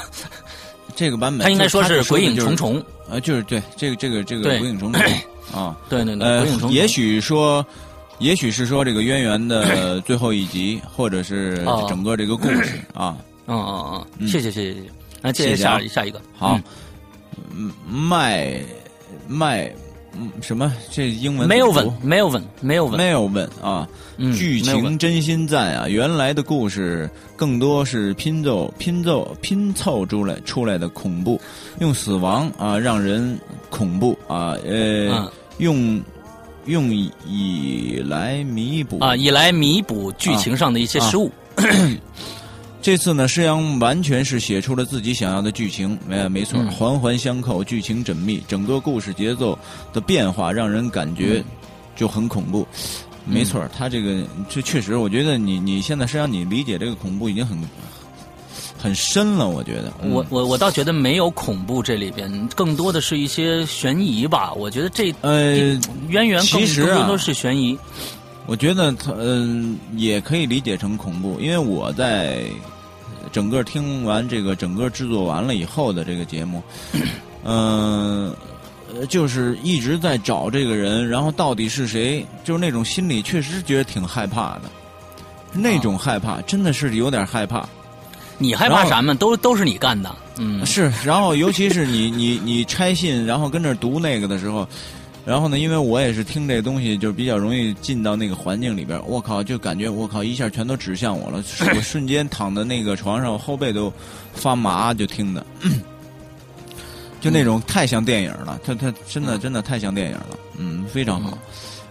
[0.96, 2.84] 这个版本，他应该说是鬼影重重。
[3.10, 5.02] 呃，就是对这个这个这个鬼影重重
[5.54, 5.78] 啊。
[5.90, 6.72] 对对对，鬼影重重。
[6.72, 7.66] 也许说，
[8.20, 13.16] 也许是说这个渊源的 最后一集，或者是整个这个故事 啊。
[13.46, 14.92] 嗯嗯嗯，谢谢谢谢谢谢。
[15.22, 16.60] 那接下下一个，好，
[17.88, 18.60] 卖
[20.18, 20.32] 卖。
[20.42, 20.74] 什么？
[20.92, 23.88] 这英文没有稳，没有稳，没有稳，没有稳啊！
[24.36, 25.88] 剧情真心赞啊！
[25.88, 31.40] 原来的故事更多是拼凑、拼凑、拼凑出来出来的恐怖，
[31.80, 33.40] 用死亡啊让人
[33.70, 34.56] 恐怖啊！
[34.66, 36.02] 呃，用
[36.66, 41.32] 用以来弥补啊，以来弥补剧情上的一些失误。
[42.88, 49.60] 这次呢，施洋完全是写出了自己想要的剧情，没没错，环环相扣，剧情缜密，整个故事节奏
[49.92, 51.44] 的变化让人感觉
[51.98, 52.66] 就很恐怖。
[53.26, 57.58] 没错，他这个这确实，我觉得你你现在施洋你理解这个恐怖已经很
[58.78, 59.50] 很深了。
[59.50, 64.54] 我觉得，我我我倒觉得没有恐怖这里边，更多的是一些悬疑吧。
[64.54, 65.78] 我觉得这呃
[66.08, 67.78] 渊源其实都是悬疑。
[68.46, 72.46] 我觉得他嗯也可以理解成恐怖，因为我在。
[73.32, 76.62] 整个听完这个整个制作完了以后的这个节目，
[77.44, 78.36] 嗯，
[79.10, 82.26] 就是一直在找这个人，然后到底是谁？
[82.44, 84.64] 就是那种心里确实觉得挺害怕的，
[85.54, 87.68] 那种害怕真的是有点害怕。
[88.38, 89.14] 你害怕啥嘛？
[89.14, 90.92] 都都是你干的，嗯，是。
[91.04, 94.68] 然后尤其是你 你你拆信，然后跟那读那个的时候。
[95.28, 98.98] 然后呢，因为我也是听这东西，就比较容易进到那个环境里边。
[99.06, 101.44] 我靠，就感觉我靠一下全都指向我了，
[101.76, 103.92] 我瞬间躺在那个床上，后背都
[104.34, 105.46] 发麻，就听的，
[107.20, 108.58] 就那种太像电影了。
[108.64, 111.38] 他他真的真的太像电影了，嗯，非常好。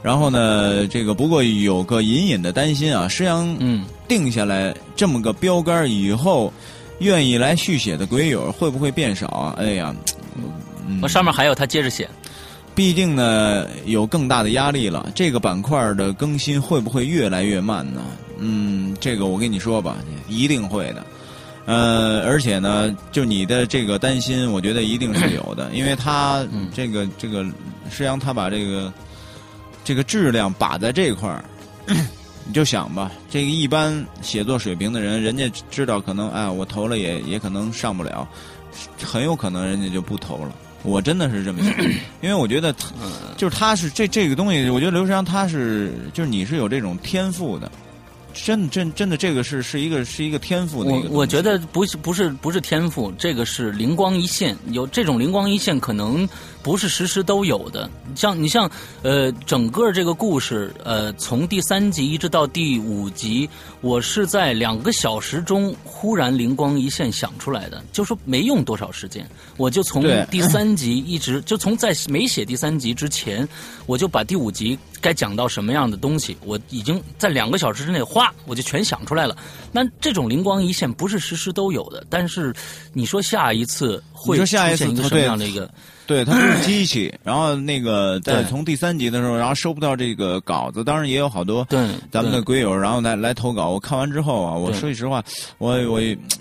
[0.03, 6.51] 然后呢，这个不过有个隐隐的担心啊，施阳嗯定下来这么个标杆以后，
[7.01, 9.55] 愿意来续写的鬼友会不会变少啊？
[9.59, 9.95] 哎呀，
[11.03, 12.09] 我上面还有他接着写。
[12.77, 15.11] 毕竟呢，有更大的压力了。
[15.15, 18.03] 这个板块的更新会不会越来越慢呢？
[18.39, 19.97] 嗯，这个我跟你说吧，
[20.29, 21.05] 一定会的。
[21.65, 27.43] 呃，而且呢，就你的这个担心，我觉得一定是有的， 因为他这个这个
[27.89, 28.93] 实际上他把这个
[29.83, 31.43] 这个质量把在这块儿，
[32.47, 38.29] 你就想吧，这个一般写作水平的人，人家知道可能哎，我投了也也可能上不了，
[39.03, 40.53] 很有可能人家就不投了。
[40.83, 41.73] 我真的是这么想，
[42.23, 42.75] 因为我觉得，
[43.37, 47.71] 就是他是这这个东西，我觉得刘世阳他是就是你是有这种天赋的。
[48.45, 54.55] 真真真的，这个是是一个是一个天赋的我我觉得不是不是不是天赋，这个是灵光一现。
[54.73, 56.29] 有这种灵光一现，可能
[56.63, 57.89] 不是时时都有的。
[58.15, 58.71] 像你像
[59.01, 63.49] 呃，整个这个故事呃，从第三集一直到第五集，
[63.81, 69.27] 我是在两个小时中忽然灵光一现想出来的，就说没用多少时间，
[69.57, 73.49] 我就从第三集一直 就从在没写第三集之前，
[73.87, 74.79] 我就把第五集。
[74.99, 79.37] 该讲到什么样的东西，我已经在两个小时之内，哗，我就全想出来了。
[79.71, 82.53] 那这种灵光一现不是时时都有的，但是
[82.93, 85.71] 你说下一次会出现一个什么样的一个？
[86.09, 87.13] 对，它不是机器。
[87.23, 93.69] 然后那个在从第三集的时候，然后收不到这个稿子，当然也有好多对咱们的鬼友，然后来来投稿。
[93.69, 95.23] 我看完之后啊，我说句实话，
[95.59, 96.01] 我我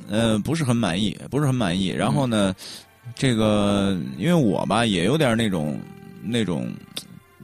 [0.09, 1.89] 呃不是很满意，不是很满意。
[1.89, 2.55] 然后呢，
[3.13, 5.79] 这个因为我吧也有点那种
[6.23, 6.73] 那种。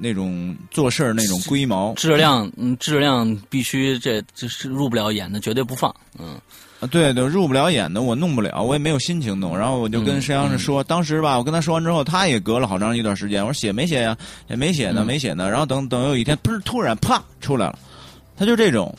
[0.04, 5.96] 那种做事儿那种龟毛，质量嗯，质量必须这这是入不了眼的，绝对不放。
[6.18, 6.40] 嗯，
[6.80, 9.56] 啊，对对，入不了眼的我弄不了，我也没有心情弄。
[9.56, 13.46] 然后我就跟沈阳是说，当时吧，我跟他说完之后，他也隔了好长一段时间。
[13.46, 14.18] 我说写没写呀？
[14.48, 15.48] 也没写呢，没写呢。
[15.48, 17.78] 然后等等有一天，不是突然啪出来了，
[18.36, 18.98] 他就这种。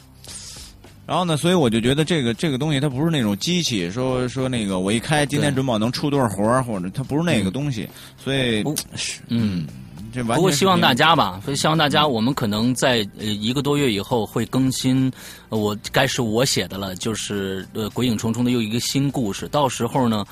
[1.06, 7.88] 然后呢，所以我就觉得这个这个东西它不是那种机器，说说那个我一开今天准保能出多少活儿，或者它不是那个东西。
[8.16, 9.66] 所以是嗯。
[10.14, 15.10] 这不过希望大家吧，所以希望大家，我们可能在呃一个多月以后会更新，
[15.48, 19.48] 我该是我写的了，就是呃鬼影重重的又一个新故事。
[19.48, 20.22] 到时候呢，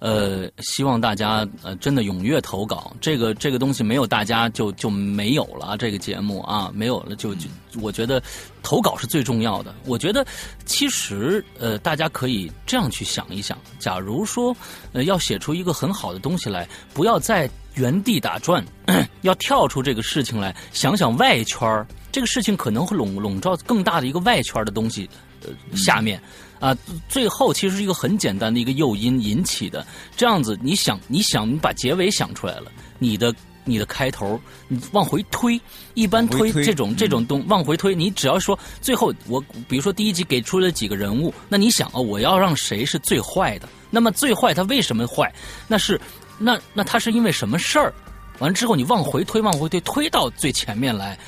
[0.00, 2.92] 呃，希望大家呃真的踊跃投稿。
[3.00, 7.48] 这个这个东西没有大家就就没有了这个节目啊，没有了就就
[7.80, 8.20] 我觉得
[8.62, 9.72] 投稿是最重要的。
[9.86, 10.26] 我觉得
[10.64, 14.56] 其实呃大家可以这样去想一想，假如说
[14.92, 17.48] 呃要写出一个很好的东西来，不要在。
[17.76, 18.62] 原地打转，
[19.22, 25.08] 要跳出这个事情来想想外圈这个事情可能会笼笼罩更大的一个外圈的东西，
[25.44, 26.20] 呃，下面
[26.60, 26.76] 啊，
[27.08, 29.84] 最后其实是一个很简单的一个诱因引起的。
[30.16, 33.34] 这样子，你想，你想，你把结尾想出来了，你的
[33.64, 35.60] 你的开头，你往回推，
[35.94, 43.68] 一般推这种这种东往回推，你只要说最后我比如说第一集给出了几个人物，那你想啊，我要让谁是最坏的？
[43.90, 45.32] 那么最坏他为什么坏？
[45.66, 46.00] 那是。
[46.42, 47.92] 那那他是因为什么事儿？
[48.38, 51.18] 完了之后你往回推，往回推，推到最前面来，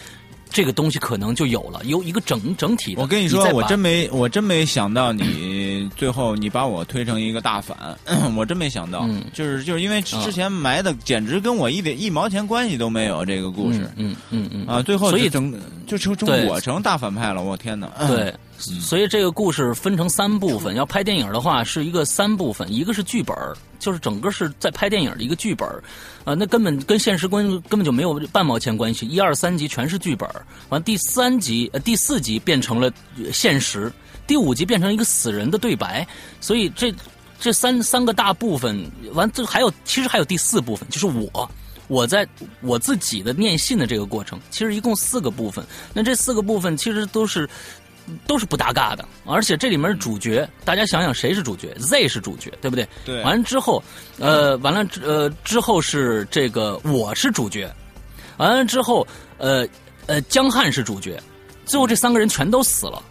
[0.52, 2.94] 这个东西可能就有了，有一个整整体。
[2.96, 7.76] 我跟你说，我真没我真没想到你 最后你把我推成一个大反，
[8.36, 15.52] 我真没想到，就是就是因为之前埋的简直跟我一点一毛钱关系都没有这个故事，嗯嗯嗯啊，最后所以整
[15.86, 17.88] 就成成我成大反派了，我天哪！
[18.08, 18.32] 对。
[18.62, 23.36] 所以这个故事分成三部分，要拍电影的话是一个三部分，一个是剧本
[23.80, 25.68] 就是整个是在拍电影的一个剧本
[26.24, 29.04] 啊，那根本跟现实关根本就没有半毛钱关系。
[29.06, 30.28] 一二三集全是剧本
[30.68, 32.92] 完第三集呃第四集变成了
[33.32, 33.92] 现实，
[34.28, 36.06] 第五集变成一个死人的对白，
[36.40, 36.94] 所以这
[37.40, 41.50] 这三三个大部分完，这还有其实还有第四部分，就是我
[41.88, 42.24] 我在
[42.60, 47.50] 我自己的念信的这个过程，其实一共四个部分，那这四个部分其实都是。
[48.26, 52.86] 都是不搭嘎的，而且这里面主角，大家想想谁是主角？Z 是主角，对不对？
[53.04, 53.22] 对。
[53.22, 53.82] 完了之后，
[54.18, 57.72] 呃，完了呃之后是这个我是主角，
[58.36, 59.06] 完了之后，
[59.38, 59.66] 呃
[60.06, 61.20] 呃江汉是主角，
[61.64, 63.02] 最后这三个人全都死了。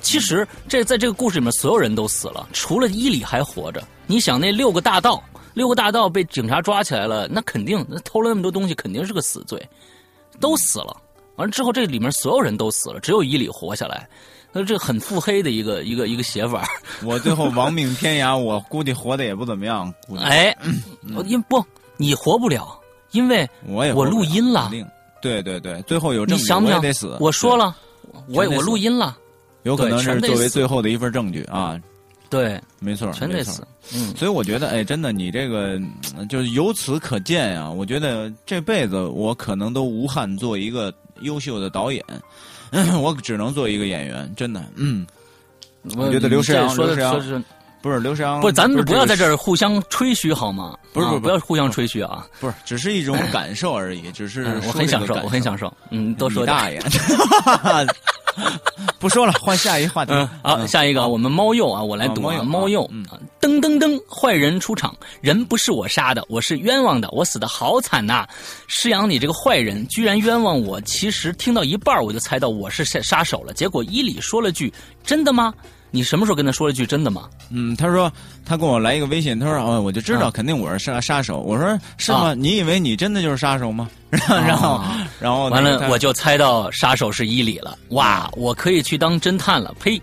[0.00, 3.82] 其实这在这个故事里面，所有人都死了，除了伊里还活着。
[4.06, 5.22] 你想那六个大盗，
[5.52, 9.60] 六个大盗被警察抓起来了，那肯定那偷了那么多东西，肯定是个死罪，
[10.38, 10.96] 都死了。
[11.36, 14.08] 完了之后，这里面所有人都死了，只有伊里活下来。
[14.52, 16.66] 那这很腹黑的一个一个一个写法。
[17.04, 19.92] 我最后亡命天涯，我估计活的也不怎么样。
[20.18, 20.56] 哎，
[21.26, 21.62] 因不
[21.98, 22.66] 你活不了，
[23.10, 24.70] 因为我也我录音了。
[25.20, 27.18] 对对对，最后有证据，我也得死。
[27.20, 27.76] 我说了，
[28.28, 29.18] 我我录音了，
[29.64, 31.78] 有可能是作为最后的一份证据啊。
[32.30, 33.62] 对，没错，全得死。
[33.94, 35.78] 嗯，所以我觉得，哎，真的，你这个
[36.30, 37.70] 就是由此可见呀。
[37.70, 40.90] 我觉得这辈子我可能都无憾做一个。
[41.20, 42.04] 优秀的导演，
[43.00, 44.64] 我只能做一个演员，真的。
[44.74, 45.06] 嗯，
[45.96, 47.44] 我觉得刘诗阳，刘诗阳
[47.82, 50.76] 不是刘诗阳，不是咱们不要在这儿互相吹嘘好吗？
[50.92, 52.26] 不是，不要互相吹嘘啊！
[52.40, 55.72] 不是，只是一种感受而已，只是我很享受，我很享受。
[55.90, 56.80] 嗯，都说大爷。
[58.98, 60.12] 不说了，换下一个话题。
[60.42, 62.88] 好，下一个，我们猫鼬啊，我来读啊，猫鼬。
[63.40, 68.26] 噔噔噔，坏人出场，人不是我杀的，我是冤枉的，我死的好惨呐！
[68.66, 70.80] 施阳，你这个坏人，居然冤枉我！
[70.82, 73.52] 其实听到一半，我就猜到我是杀杀手了。
[73.52, 74.72] 结果伊里说了句
[75.04, 75.54] ：“真的吗？”
[75.96, 77.22] 你什么时候跟他说了句真的吗？
[77.48, 78.12] 嗯，他说
[78.44, 81.40] 他给我来一个微信，他说哦，我就知道肯定我是杀杀手。
[81.40, 82.34] 我说是吗？
[82.34, 83.88] 你以为你真的就是杀手吗？
[84.28, 84.84] 然后
[85.18, 87.78] 然后完了，我就猜到杀手是伊里了。
[87.88, 89.74] 哇，我可以去当侦探了。
[89.80, 89.98] 呸！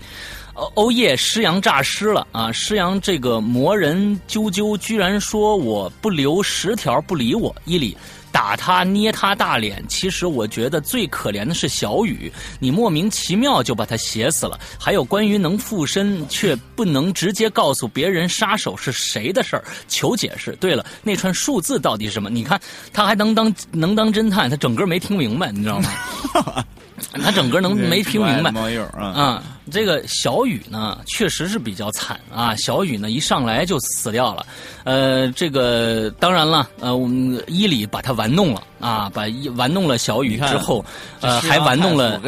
[0.75, 2.51] 欧耶，施阳诈尸了啊！
[2.51, 7.97] 施阳这个魔人啾啾居然说我不留十条不理我，伊里。
[8.33, 14.59] 打他捏他大脸，其实我觉得最可怜的是小雨，你莫名其妙就把他写死了。
[14.79, 20.53] 还有关于能附身却不能直接告诉别人杀手是谁的事儿，求解释。
[20.59, 22.27] 对了，那串数字到底是什么？
[22.29, 22.59] 你看
[22.91, 26.65] 他还能当能当侦探，他整个没听明白，你知道吗？
[27.21, 28.49] 他整个能没听明白
[28.97, 29.43] 啊？
[29.71, 32.55] 这个小雨呢，确实是比较惨啊。
[32.57, 34.45] 小雨呢，一上来就死掉了。
[34.83, 39.23] 呃，这个当然了，呃，我们伊里把他玩弄了啊，把
[39.55, 40.83] 玩弄了小雨之后，
[41.21, 42.21] 呃，还玩弄了，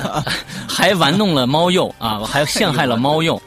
[0.68, 3.40] 还玩弄了猫鼬啊，还陷害了猫鼬。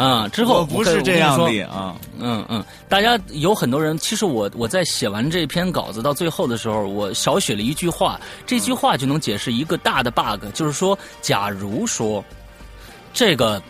[0.00, 0.26] 啊！
[0.28, 12.24] 之后不是这样的啊，嗯嗯，大家有很多人，其实我我在写完这篇稿子到最后的时候，我少写了一句话，这句话就能解释一个大的 bug，就是说，假如说
[13.12, 13.62] 这个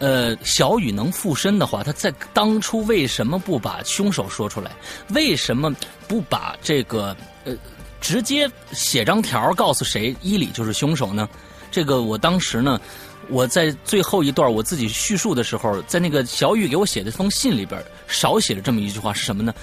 [0.00, 4.72] 呃小雨能附身的话，他在当初为什么不把凶手说出来？
[5.10, 5.72] 为什么
[6.08, 7.54] 不把这个呃
[8.00, 11.28] 直接写张条告诉谁伊里就是凶手呢？
[11.70, 12.80] 这个我当时呢。
[13.28, 19.54] 我在最后一段我自己叙述的时候，在那个小雨给我写的封信里边，少写了这么一句话是什么呢？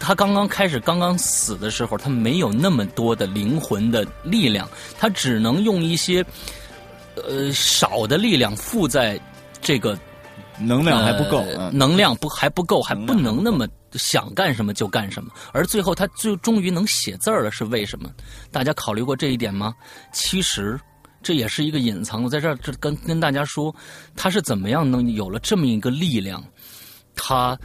[0.00, 6.24] 他刚刚开始刚刚死的时候，他没有那么多的灵魂的力量，他只能用一些
[7.16, 9.18] 呃少的力量附在
[9.60, 9.98] 这个
[10.58, 15.30] 能量还不够，能量不还不够，还不能那么想干什么就干什么。
[15.52, 18.10] 而最后他最终于能写字了，是为什么？
[18.52, 19.74] 大家考虑过这一点吗？
[20.12, 20.78] 其实
[21.22, 22.22] 这也是一个隐藏。
[22.22, 23.74] 我在这儿这跟跟大家说，
[24.16, 26.42] 他是怎么样能有了这么一个力量？
[27.14, 27.58] 他。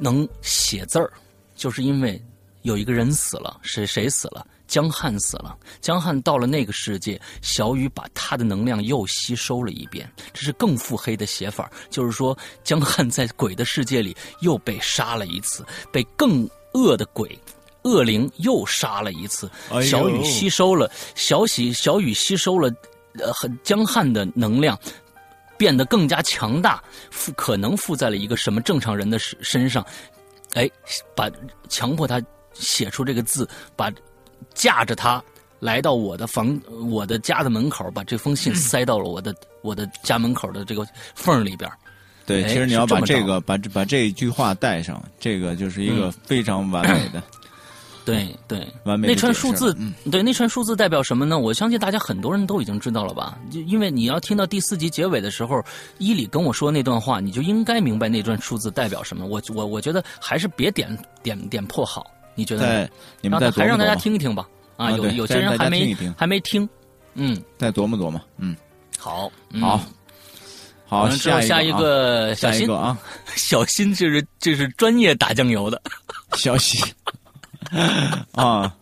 [0.00, 1.12] 能写字儿，
[1.54, 2.18] 就是因为
[2.62, 4.46] 有一个人死了，谁谁死了？
[4.66, 5.54] 江汉死了。
[5.82, 11.70] 江汉到了那个世界，小雨把他的能量又吸收了一遍，这是更腹黑的写法。
[11.90, 15.62] 就是说，江汉在鬼的世界里又被杀了一次，
[15.92, 17.38] 被更恶的鬼、
[17.84, 19.50] 恶灵又杀了一次。
[19.82, 22.72] 小雨吸收了小喜，小雨吸收了
[23.18, 24.78] 呃江汉的能量。
[25.58, 29.86] 变得更加强大，附可能附在了一个什么正常人的身身上，
[30.54, 30.68] 哎，
[31.14, 31.30] 把
[31.68, 32.20] 强迫他
[32.52, 33.88] 写出这个字，把
[34.54, 35.22] 架着他
[35.60, 36.60] 来到我的房、
[36.90, 41.70] 我的家的门口，把这封信塞到了我的我的家门口的这个缝里边。
[42.26, 47.22] 对，其实你要把这个把把这一句话带上，这个就是一个非常完美的。
[48.04, 49.76] 对对，那串数字，
[50.10, 51.38] 对那串数字代表什么呢？
[51.38, 53.38] 我相信大家很多人都已经知道了吧？
[53.50, 55.62] 就因为你要听到第四集结尾的时候，
[55.98, 59.26] 伊里跟我说那段话，你就应该明白那段数字代表什么。
[59.26, 62.66] 我我我觉得还是别点点点破好，你觉得？
[62.66, 62.90] 对，
[63.20, 64.48] 你们还让大家听一听吧。
[64.76, 66.68] 啊，有有些人还没还没听，
[67.14, 68.56] 嗯，再琢磨琢磨，嗯，
[68.98, 69.30] 好，
[69.60, 69.80] 好，
[70.86, 72.98] 好，下下一个小新啊，
[73.36, 75.80] 小心，这是这是专业打酱油的，
[76.36, 76.82] 小新。
[78.32, 78.72] 啊，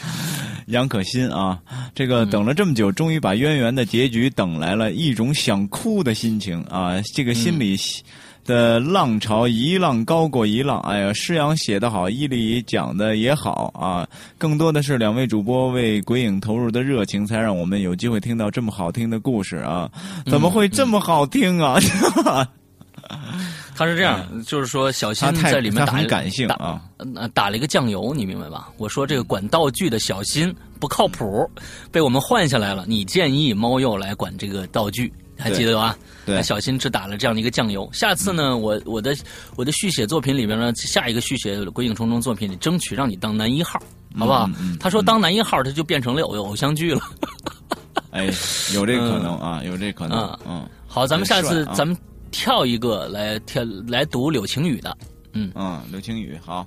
[0.66, 1.58] 杨可欣啊，
[1.94, 7.76] 这个等了这么久，终于把渊源的结局等来了，一种想哭的心情啊，这个心里
[8.44, 10.80] 的浪潮一浪高过一浪。
[10.80, 14.06] 哎呀，诗阳写得好，伊犁讲的也好啊，
[14.38, 19.90] 更多的是两位主播为鬼影投入的热情，才让我们有机会听到这么好听的故事啊！
[20.26, 21.78] 怎么会这么好听啊？
[23.76, 26.80] 他是这样，就是说小新在里面打感性啊，
[27.34, 28.68] 打了一个酱油，你明白吧？
[28.78, 31.48] 我说这个管道具的小新不靠谱，
[31.92, 32.86] 被我们换下来了。
[32.88, 35.94] 你建议猫鼬来管这个道具，还记得吧？
[36.24, 37.86] 对，小新只打了这样的一个酱油。
[37.92, 39.14] 下次呢，我我的
[39.56, 43.78] 我的续写作品里边呢，下一个续写鬼影重重作品里，争取让你当男一号，
[44.16, 44.48] 好不好？
[44.80, 47.02] 他说当男一号，他就变成了偶偶像剧了。
[48.10, 48.24] 哎，
[48.72, 50.18] 有这个可能啊，有这可能。
[50.48, 51.94] 嗯，好，咱们下次咱们。
[52.30, 54.96] 跳一个来跳来读柳晴雨的，
[55.32, 56.66] 嗯嗯，柳晴雨好，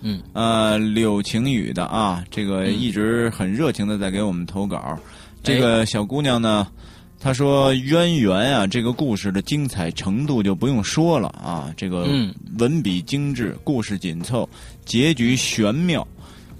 [0.00, 4.98] 嗯呃，柳晴雨的啊，这个一直很热情的在给我们投稿。
[5.42, 6.66] 这个小姑娘呢，
[7.20, 12.08] 她说渊源啊，这个故事的精彩程度就不用说了啊，这个
[12.58, 14.48] 文笔精致，故事紧凑，
[14.84, 16.06] 结局玄妙。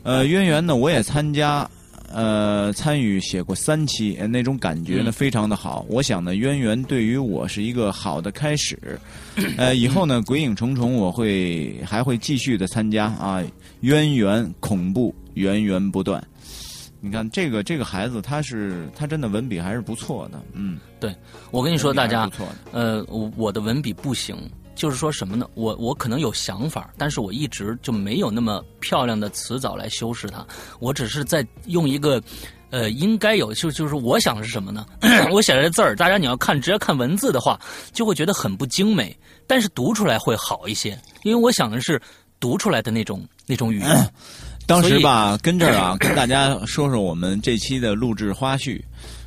[0.02, 1.68] 呃，渊源呢，我也参加。
[2.16, 5.84] 呃，参与写过三期，那种感觉呢非常的好。
[5.86, 8.98] 我想呢，渊源对于我是一个好的开始。
[9.58, 13.44] 呃，以后呢，鬼影重重我会还会继续的参加啊。
[13.80, 16.26] 渊源恐怖源源不断。
[17.02, 20.42] 你看这个这个孩子，他是他真的文笔还是不错的。
[20.54, 21.14] 嗯，对，
[21.50, 22.30] 我跟你说，大家，
[22.72, 24.34] 呃，我我的文笔不行。
[24.76, 25.48] 就是说什么呢？
[25.54, 30.46] 我我可能有想法，但是我一直就没有那么漂亮的词藻来修饰它。
[30.78, 32.22] 我只是在用一个，
[32.70, 34.86] 呃，应该有就就是我想的是什么呢？
[35.32, 37.58] 我写的字儿，大家你要看直接看文字的话，
[37.92, 39.16] 就会觉得很不精美，
[39.46, 40.90] 但是读出来会好一些，
[41.24, 42.00] 因为我想的是
[42.38, 44.12] 读出来的那种那种语言。
[44.66, 48.80] 当时吧，跟这儿啊，跟大家说说我们这期的录制花絮。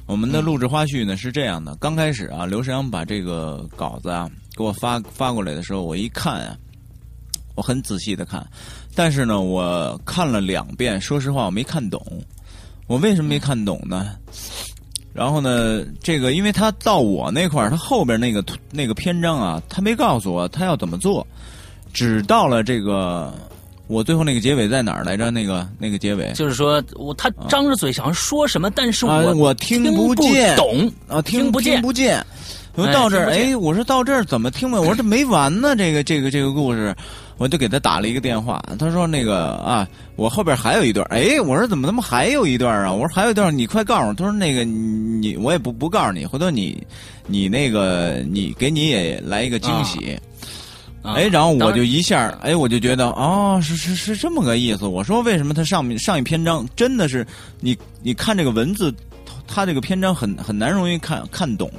[0.09, 6.57] 我们的录制花絮呢是这样的：刚开始啊，刘世阳把这个稿子啊给我发发过来的时候，我一看啊，
[7.53, 8.43] 我很仔细的看，
[8.95, 12.03] 但是呢，我看了两遍，说实话我没看懂。
[12.87, 14.15] 我为什么没看懂呢？
[15.13, 21.25] 然后呢，这个因为他到我那块儿，他后边那个那个篇章啊，他没告诉我他要怎么做，
[21.93, 23.31] 只到了这个。
[23.89, 25.31] 我最后那个结尾在哪儿来着？
[25.31, 32.23] 那个那个结尾就是说，我他张着嘴想说什么，但是我我听不见，懂啊，听不见，不见。
[32.75, 34.77] 我到这儿，哎，我说到这儿怎么听不？
[34.77, 36.95] 我说这没完呢，这个这个这个故事，
[37.37, 38.63] 我就给他打了一个电话。
[38.77, 39.85] 他说那个啊，
[40.15, 41.05] 我后边还有一段。
[41.09, 42.93] 哎，我说怎么他妈还有一段啊？
[42.93, 44.13] 我说还有一段，你快告诉我。
[44.13, 46.81] 他说那个你我也不不告诉你，回头你
[47.25, 50.17] 你那个你给你也来一个惊喜。
[51.01, 54.85] 哎，然后我就一下，哎，我就觉得，哦，是是是这么个意思。
[54.85, 57.25] 我说，为什么他上面上一篇章真的是
[57.61, 58.93] 你你看这个文字，
[59.47, 61.71] 他这个篇章很很难容易看看懂。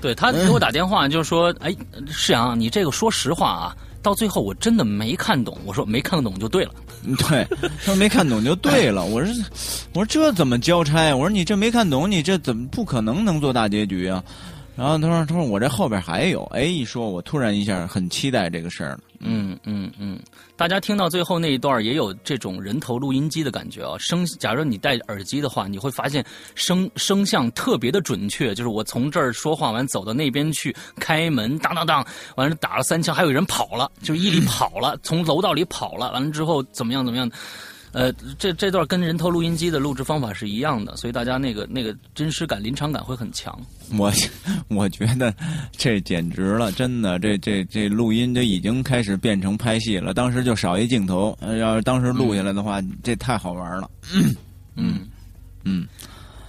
[0.00, 1.74] 对他给我打电话，就是说，哎，
[2.08, 5.56] 世阳，你这个说实话啊，到最后我真的没看懂。
[5.64, 6.72] 我说没看懂就对了。
[7.28, 9.04] 对，他说没看懂就对了。
[9.04, 9.34] 我说，
[9.94, 11.14] 我说这怎么交差？
[11.14, 14.22] 我说你这没看懂，你这怎么不可能能做大结局啊？
[14.80, 19.00] 然后他说：“他说我这后边还有。”哎，一说，我突然一下很期待这个事儿了。
[19.18, 20.18] 嗯嗯嗯，
[20.56, 23.98] 大家听到最后那一段也有这种人头录音机的感觉啊。
[23.98, 26.24] 声，假如你戴耳机的话，你会发现
[26.54, 28.54] 声声像特别的准确。
[28.54, 32.02] 就是我从这儿说话完，走到那边去开门，当当当，
[32.36, 37.30] 完了打了三枪，还有人跑了，就是伊犁跑了，从楼道里跑了，完了之后怎么样怎么样。
[37.92, 43.58] 呃，这这段跟人头录音机的录制方法是一样的，所以大家那个那个真实感、临场感会很强。
[43.98, 44.12] 我
[44.70, 45.34] 我觉得
[45.72, 50.14] 这简直了，真的，这这这录音就已经开始变成拍戏了。
[50.14, 53.90] 当时就少一镜头，要是当时录下来的话，这太好玩了。
[54.76, 55.00] 嗯
[55.64, 55.86] 嗯，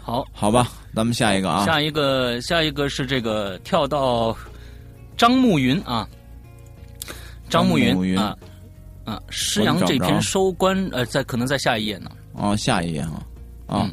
[0.03, 4.37] 好，好吧，咱们下一个啊，下一个下一个是这个跳到
[5.17, 6.07] 张慕云啊，
[7.49, 8.37] 张慕云啊。
[9.03, 12.11] 啊，施阳这篇收官，呃，在可能在下一页呢。
[12.33, 13.01] 哦，下一页
[13.67, 13.89] 啊，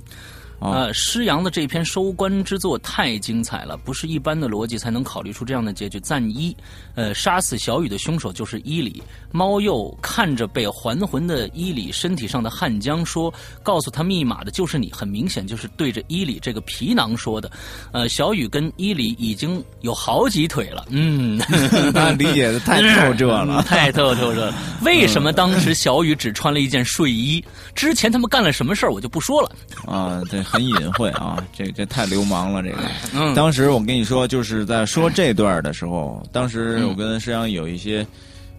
[0.58, 0.70] 啊。
[0.88, 5.98] 呃，施阳的这篇收官之作太精彩了，不是一般的逻辑才能考虑出这样的结局。
[6.00, 6.56] 赞一，
[6.94, 9.02] 呃，杀死小雨的凶手就是伊里。
[9.30, 13.32] 猫鼬看着被还魂的伊里身体上的汗浆，说
[13.62, 17.50] ：“告诉他密码的就是你。”很明显就是对着伊里这个皮囊说的。
[17.92, 20.86] 呃，小雨跟伊里已经有好几腿了。
[20.88, 21.38] 嗯，
[21.94, 24.54] 他理解的太透彻了，太透彻了。
[24.82, 27.44] 为什么当时小雨只穿了一件睡衣？
[27.74, 29.50] 之前他们干了什么事儿，我就不说了。
[29.86, 30.42] 啊，对。
[30.50, 32.78] 很隐晦啊，这这太流氓了，这个。
[33.36, 38.06] 当时我跟你说，就是在说这段的时候，当时我跟石阳有一些，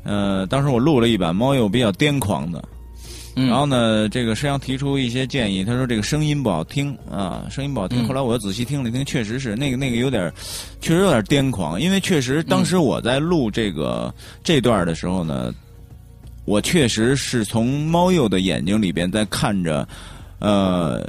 [0.03, 2.63] 呃，当时我录了一版猫又比较癫狂的，
[3.35, 8.07] 然后呢，这个石阳提出一些建议，他说这个声音不好听啊，声音不好听。
[8.07, 10.31] 后来我又仔细听了听，确实是那个那个有点，
[10.79, 14.13] 确实有点癫狂，因为确实当时我在录这个
[14.43, 15.51] 这段的时候呢，
[16.45, 19.87] 我确实是从猫鼬的眼睛里边在看着，
[20.37, 21.03] 呃。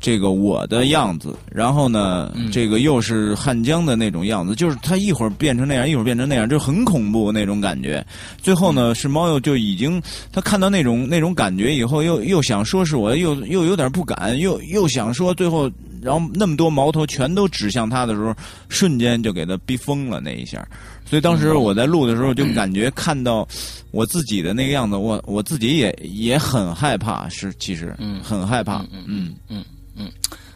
[0.00, 8.04] 这个我的样子，然后呢，这个又是汉江的那种样子，就是他一会儿变成那样，一会儿变成那样，就很恐怖那种感觉。
[8.40, 10.00] 最后呢，是猫又就已经
[10.32, 15.70] 他看到那种那种感觉以后，又又想说是我，又又有点不敢，又又想说，最后
[16.00, 18.32] 然后那么多矛头全都指向他的时候，
[18.68, 20.64] 瞬间就给他逼疯了那一下。
[21.08, 23.46] 所以当时我在录的时候，就感觉看到
[23.90, 29.34] 我自己的那个样子，我我自己也也很害怕，是其实很害怕，嗯嗯。
[29.48, 29.64] 嗯
[30.00, 30.12] 嗯，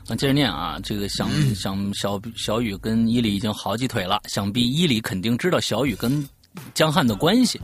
[0.06, 6.24] 那接着念啊，这个想想小小雨跟伊犁已经好几腿了，想必伊犁肯定知道小雨跟
[6.74, 7.60] 江汉的关系，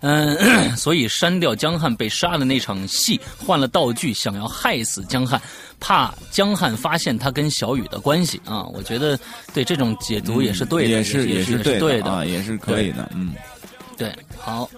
[0.00, 0.36] 嗯，
[0.76, 5.40] 所以删掉江汉被杀的那场戏，换了道具，想要害死江汉，
[5.78, 8.64] 怕江汉发现他跟小雨的关系啊。
[8.64, 9.18] 我觉得
[9.52, 13.32] 对这种解读也是对的，也是也是对的啊，也是可以的，嗯，
[13.96, 14.68] 对，好，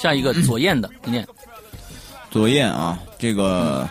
[0.00, 1.26] 下一个左燕的念，
[2.30, 3.88] 左燕啊，这个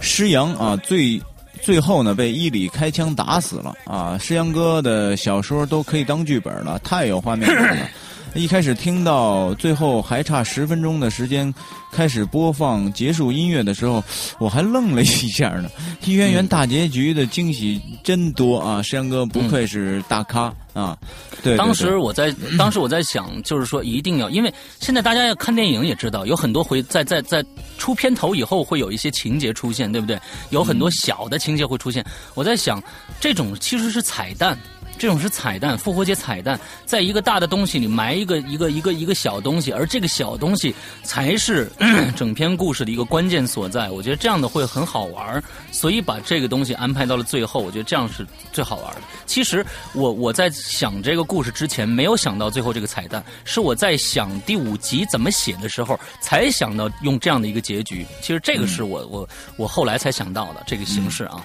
[0.00, 1.20] 施阳啊最。
[1.62, 4.16] 最后呢，被伊里开枪打死了啊！
[4.18, 7.88] 诗阳哥的小说都可以当剧本了，太有画面感了。
[8.36, 11.52] 一开始听到最后还差十分钟的时间
[11.90, 14.02] 开始播放结束音乐的时候，
[14.38, 15.68] 我还愣了一下呢。
[16.04, 18.82] 一圆圆大结局的惊喜真多啊！
[18.82, 20.96] 诗阳哥不愧是大咖啊！
[21.42, 27.44] 对，当时我在 当时我在想，就是说一定要，因为现在大家要看电影也知道，有很多回在在在。
[27.78, 30.18] 出片头以后会有一些情节出现，对不对？
[30.48, 32.04] 有很多小的情节会出现。
[32.34, 32.82] 我在想，
[33.20, 34.58] 这种其实是彩蛋。
[34.98, 41.70] 这种是彩蛋，复活节彩蛋，在一个大的东西里埋一个一个一个一个小东西，而这个小东西才是
[42.16, 43.90] 整篇故事的一个关键所在。
[43.90, 49.00] 我觉得这样的会很好玩儿，所以把这个东西安排到了最后，我觉得这样是最好玩的。
[49.26, 58.06] 其实我我在想这个故事之前，没有想到最后这个彩蛋，是我在想第五集怎么写的时候，才想到用这样的一个结局。
[58.22, 61.44] 其实这个是我我我后来才想到的这个形式啊。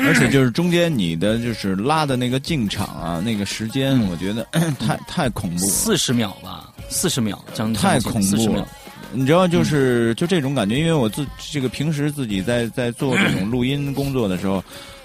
[0.00, 4.46] 而且就是中间你的就是拉的那个进场啊，那个时间我觉得
[4.78, 8.66] 太太恐怖了，四十秒吧，四十秒将太恐怖了。
[9.12, 14.62] 你知道，就是就这种感觉，因为我自这个平时自己在在做这种录音工作的时候，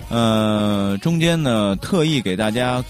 [0.09, 2.83] 呃，中间呢特意给大家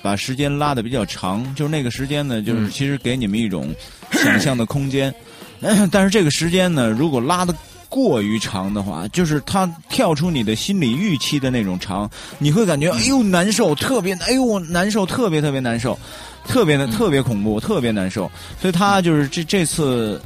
[0.00, 3.74] 把时间拉的比较长，就是那个时间呢，就是其实给你们一种
[4.12, 5.14] 想象的空间。
[5.92, 7.54] 但是这个时间呢，如果拉的。
[7.96, 15.98] 过于长的话，就是它跳出你的心理预期的那种长，你会感觉哎呦难受，特别哎呦难受，特别特别难受，
[16.46, 18.30] 特别的特别恐怖，特别难受。
[18.60, 20.20] 所以他就是这这次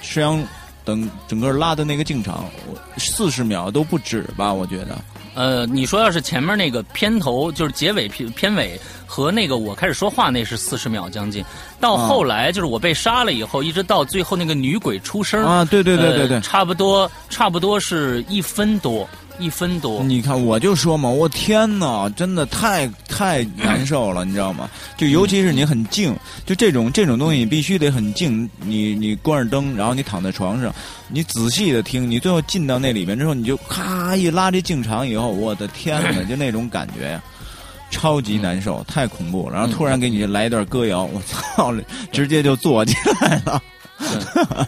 [0.00, 0.40] 实际上
[0.84, 2.44] 等整个拉的那个进场，
[2.98, 4.54] 四十秒都不止吧？
[4.54, 4.96] 我觉得，
[5.34, 11.44] 呃，你说要是前面那个片头就是结尾片片尾和那个我开始说话那是四十秒将近，
[11.80, 19.08] 到后来就是我被杀了以后，一直到最后那个女鬼出声啊，对对对对对，差不多差不多是一分多。
[19.38, 24.70] 一分多，你看我就说嘛，我天哪，真的太太难受了，你知道吗？
[24.96, 26.14] 就尤其是你很静，
[26.46, 28.48] 就这种这种东西，你必须得很静。
[28.60, 30.72] 你你关着灯，然后你躺在床上，
[31.08, 37.22] 你仔细的听，你最后进到那里面之后，你就咔一拉这静场以后，我的天哪，就那种感觉呀，
[37.90, 39.56] 超级难受，太恐怖了。
[39.56, 41.74] 然后突然给你来一段歌谣，我操，
[42.12, 43.62] 直接就坐起来了。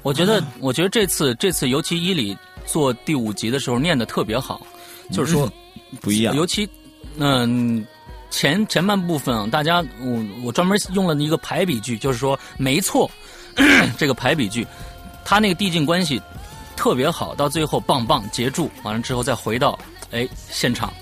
[0.03, 2.37] 我觉得，我觉得这次这次尤其伊里。
[2.67, 4.67] 做第五集的时候念的特别好，
[5.11, 5.51] 就是说
[6.01, 6.35] 不一样。
[6.35, 6.69] 尤其
[7.19, 7.87] 嗯
[8.31, 13.11] 前前半部分啊，大家我我专门用了一个排比句，就是说没错，
[13.97, 14.67] 这个排比句，
[15.25, 16.21] 他那个递进关系
[16.77, 19.79] 特别好，到最后棒棒结住，完了之后再回到
[20.11, 20.93] 哎现场。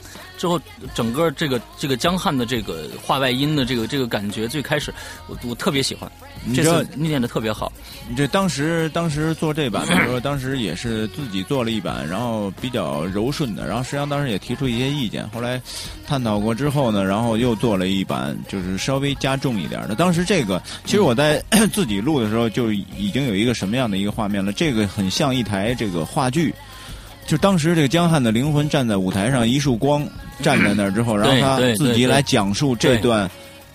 [0.43, 0.61] 之后，
[0.93, 4.93] 整个这个这个江汉的这个话外音的这个这个感觉，最开始
[5.29, 6.11] 我我特别喜欢，
[6.53, 7.73] 这次念的特别好。
[8.17, 13.69] 这当时当时做这版的时候，当时也是自己做了一版，然后比较柔顺的。
[13.69, 15.63] 然后实际上当时也提出一些意见，后来
[16.09, 19.95] 探讨过之后呢，然后又做了一版，就是稍微加重一点的。
[19.95, 21.41] 当时这个其实我在
[21.73, 26.53] 自己录的时候就已经有一个什么样的一个画面了，这个很像一台这个话剧。
[27.27, 30.07] 就当时这个江汉的灵魂站在舞台上，一束光。
[30.41, 33.31] 站在那儿之后，然后他自己来讲述这段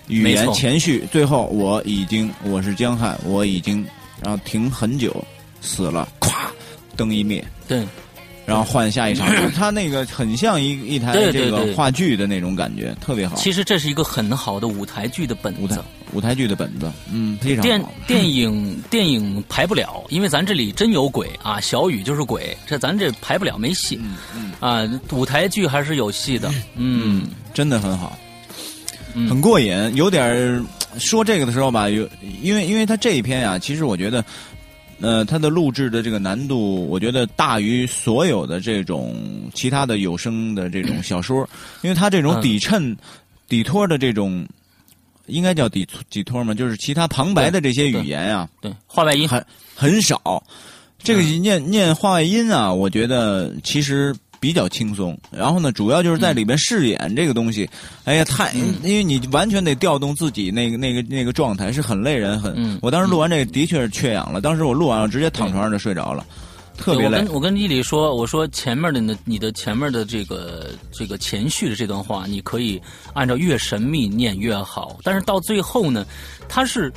[0.08, 1.02] 语言前序。
[1.10, 3.82] 最后，我已经我是江汉，我已经
[4.20, 5.24] 然后停很久，
[5.62, 6.30] 死了，咵，
[6.94, 7.82] 灯一灭，对，
[8.44, 9.26] 然后换下一场。
[9.56, 13.34] 他那个很像一一台这个话剧的那种感觉，特别好。
[13.36, 15.78] 其实这是一个很好的舞台剧的本子，舞台
[16.34, 23.98] 剧的本子，嗯，非常电 电影电影排不了，因为咱这里真有鬼啊，小雨就是鬼，这咱这排不了，没戏。
[24.60, 24.82] 啊，
[25.12, 28.18] 舞台剧还是有戏的，嗯，真的很好，
[29.28, 29.94] 很过瘾。
[29.94, 30.64] 有点
[30.98, 32.08] 说这个的时候吧，有
[32.42, 34.24] 因为因为他这一篇啊，其实我觉得，
[35.00, 39.14] 呃，他的录制的这个难度，我觉得大于所有的这种
[39.54, 41.48] 其他的有声的这种小说，
[41.82, 42.96] 因为他这种底衬、
[43.48, 44.44] 底托的这种，
[45.28, 49.28] 应该叫底底托嘛，就是其他旁白的这些语言啊，对，话外音。
[49.28, 50.42] 很很少。
[51.02, 54.14] 这个念念话外音啊，我觉得其实。
[54.40, 57.68] 比较轻松，然后呢，主要就是在里边饰演这个东西，
[58.04, 58.52] 哎呀，太，
[58.84, 62.78] 因为你完全得调动自己那个那个那个状态，是很累人，很。
[62.80, 66.24] 我当时录完这个的确是缺氧了，当时我录完了直接躺床上就睡着了，
[66.78, 67.18] 特别累。
[67.18, 72.80] 我跟我跟伊犁说，我说前面的呢，你的前面的这个这个前序的这段话，你可以
[73.12, 76.06] 按照越神秘念越好，但是到最后呢，
[76.48, 76.90] 他是。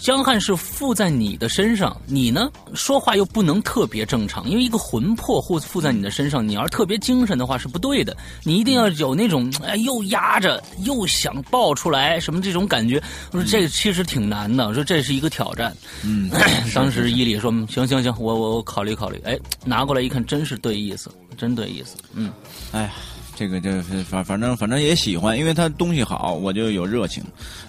[0.00, 13.02] 江汉是附在你的身上，你呢说话又不能特别正常，因为一个魂魄附附在你的身上，你要是特别精神的话是不对的，你一定要有那种哎又压着又想爆出来什么这种感觉。
[13.32, 15.74] 我说这个其实挺难的，我说这是一个挑战。
[16.04, 16.30] 嗯，
[16.74, 19.20] 当时伊里说行行行，我我我考虑考虑。
[19.24, 21.96] 哎，拿过来一看，真是对意思，真对意思。
[22.12, 22.30] 嗯，
[22.72, 22.92] 哎呀。
[23.38, 23.70] 这个就
[24.02, 27.22] 反反正反正也喜欢，因为他东西好，我就有热情；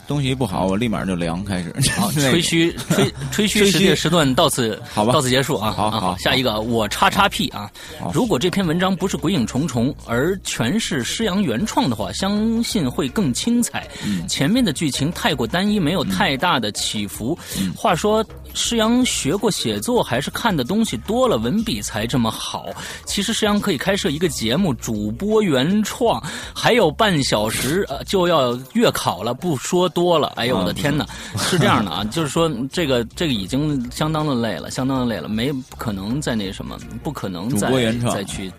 [0.08, 1.46] 东西不好，我立马就凉。
[1.46, 5.72] 开始好 吹嘘吹吹嘘时间时段到此好吧，到此结束啊！
[5.72, 7.70] 好好，下一个我叉叉 P 啊！
[8.12, 13.88] 如果这篇文章不是鬼影重重，而全是施阳原创的话，相信会更精彩。
[14.28, 17.38] 前面的剧情太过单一，没有太大的起伏。
[17.76, 18.26] 话说。
[18.56, 22.66] 施阳学过写作，还是看的东西多了，文笔才这么好。
[23.06, 26.22] 其实施阳可以开设一个节目，主播原创，
[26.54, 30.34] 还有半小时呃就要月考了，不说多了。
[30.36, 31.06] 哎呦我的天哪，
[31.38, 37.70] 是这样的啊， 就是说这个这个已经相当的累了，相当的累了，没可能再那什么，不可能再
[38.14, 38.52] 再去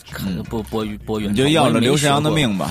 [0.49, 1.35] 播播播原创。
[1.35, 2.71] 你就要了刘世阳的命吧。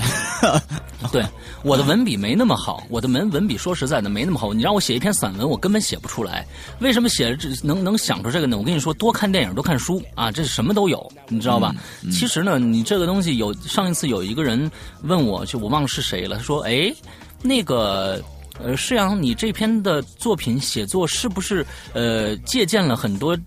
[1.10, 1.24] 对，
[1.62, 4.52] 我的文笔没那么好，我的文文笔说实在的没那么好。
[4.52, 6.46] 你让我写一篇散文，我根本写不出来。
[6.80, 8.58] 为什么写这能能想出这个呢？
[8.58, 11.74] 我跟你说，多看电影，多看书啊，这什么都有，你知道吧？
[12.12, 14.70] 其实呢，你这个东西有上一次有有一个人
[15.02, 16.94] 问我，就我忘了是谁了，他说：“哎，
[17.42, 18.22] 那个
[18.58, 21.64] 呃，世阳，你这篇的作品写作是不是
[21.94, 23.38] 呃借鉴了很多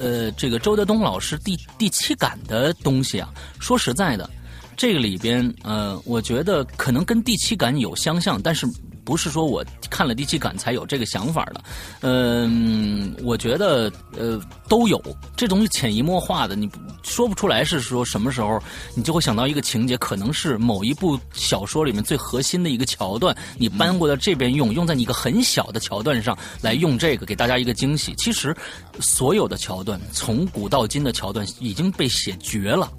[0.00, 3.28] 呃这个周德东老师第第七感的东西啊？”
[3.60, 4.28] 说实在的。
[4.74, 8.66] 这个里边，呃，我觉得可能跟第七感有相像，但是
[9.04, 11.62] 不是说我看了第七感才有这个想法的。
[12.00, 15.02] 嗯，我觉得呃都有
[15.36, 16.70] 这东西潜移默化的，你
[17.02, 18.60] 说不出来是说什么时候，
[18.94, 28.14] 你就会想到一个情节，可能是某一部小说里面最核心的一个桥段，你搬过来这边用，用在你一个很小的桥段上来用这个，给大家一个惊喜。
[28.16, 28.56] 其实
[29.00, 32.90] 所有的桥段，从古到今的桥段已经被写绝了。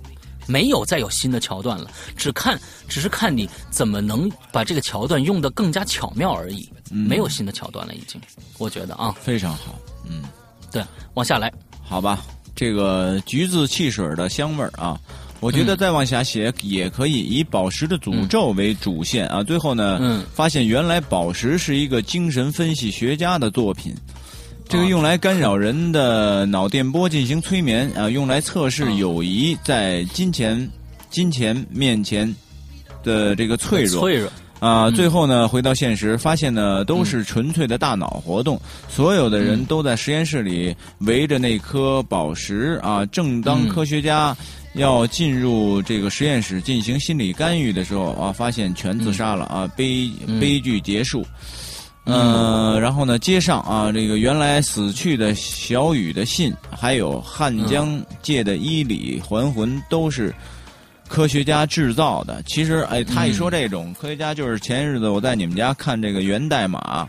[0.47, 8.19] 没有再有新的桥段了，只看只是看你怎么能把这个桥段用的更加巧妙而已，没有新的桥段了，已经，
[8.57, 9.75] 我觉得啊，非常好，
[10.07, 10.23] 嗯，
[10.71, 10.83] 对，
[11.13, 12.23] 往下来，好吧，
[12.55, 14.99] 这个橘子汽水的香味儿啊。
[15.39, 19.43] 我觉得再往下写也可以，以宝石的诅咒为主线啊。
[19.43, 23.93] 最后呢，发现原来宝石是一个精神分析学家的作品，
[24.67, 30.69] 这个用来干扰人的脑电波进行催眠啊，用来测试友谊在金钱
[31.09, 32.33] 金钱面前
[33.03, 34.89] 的这个脆弱脆弱啊。
[34.91, 38.59] 最后呢，回到现实，发现呢都是纯粹的大脑活动，
[38.89, 43.05] 所有的人都在实验室里围着那颗宝石啊。
[43.07, 44.35] 正当科学家。
[44.75, 50.09] 要进入这个实验室进行心理干预的时候啊，发现全自杀了啊，悲
[50.41, 51.23] 悲剧结束。
[52.05, 60.33] 嗯，然后呢，接上啊，这个原来死去的小雨的信，还有汉江界的伊里还魂，都是
[61.07, 62.43] 科学家制造的。
[62.45, 67.07] 其实，哎，他一说这种科学家，就是前日子我在你们家看这个源代码。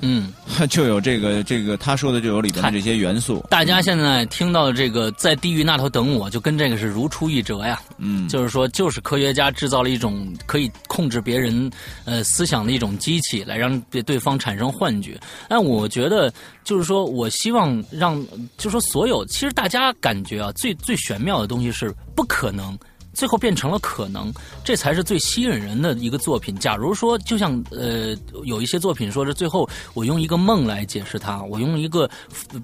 [0.00, 0.32] 嗯，
[0.70, 3.44] 就有这个这个他说的就有里边的这些元素。
[3.50, 7.80] 大家现在听到这个在地狱那头等我，就跟这个是如出一辙呀。
[7.98, 11.70] 嗯，就是说，就是科学家制造了一种可以控制别人
[12.04, 15.20] 呃思想的一种机器，来让对方产生幻觉。
[15.48, 16.32] 但我觉得，
[16.64, 18.20] 就是说我希望让，
[18.56, 22.78] 就是说所有，其实大家感觉啊，最最玄妙的东西是不可能。
[23.20, 24.32] 最后变成了可能，
[24.64, 26.56] 这才是最吸引人的一个作品。
[26.56, 32.08] 假如说，就像呃，有一些作品说是最后我用一个梦来解释它，我用一个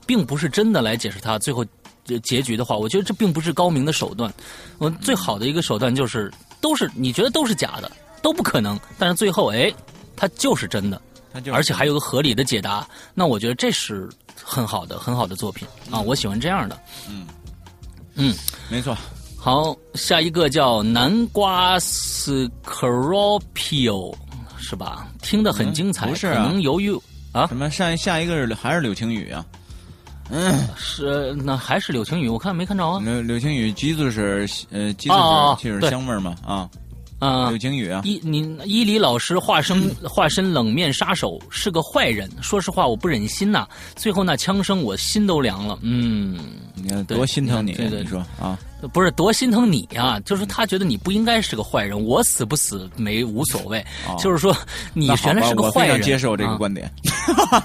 [0.07, 1.63] 并不是真的来解释它，最后
[2.23, 4.33] 结局的话，我觉得这并不是高明的手段。
[4.79, 7.93] 我最好的一个手段就是都是你觉得都是假的，
[8.23, 9.71] 都不可能，但是最后哎，
[10.17, 10.99] 它就是真的，
[11.53, 12.89] 而且还有个合理的解答。
[13.13, 14.09] 那我觉得这是
[14.43, 16.01] 很好的、很好的作品啊！
[16.01, 16.81] 我喜欢这样的。
[17.11, 17.27] 嗯
[18.15, 18.35] 嗯，
[18.71, 18.97] 没错。
[19.47, 22.53] 好，下一个叫南瓜 scropio
[24.59, 25.07] 是吧？
[25.23, 26.35] 听得很精彩，不是？
[26.35, 26.93] 可能由于
[27.31, 29.47] 啊，什么上下一个是还是柳青雨啊？
[30.31, 32.29] 嗯，是那还是柳青雨？
[32.29, 32.99] 我看没看着啊？
[32.99, 36.69] 柳柳青雨，橘子是呃，橘子是就是香味嘛啊。
[37.19, 38.03] 啊，柳青雨啊！
[38.05, 43.67] 伊你伊犁老师化身化身冷面杀手是个坏人，说实话我不忍心呐。
[43.95, 46.39] 最后那枪声我心都凉了，嗯，
[46.75, 48.59] 你看多心疼你，你说啊，
[48.93, 53.83] 不是多心疼你啊，就是他觉得你不应该是个坏人，我死不死没无所谓，
[54.19, 54.55] 就是说
[54.93, 56.93] 你原来是个坏人，接受这个观点。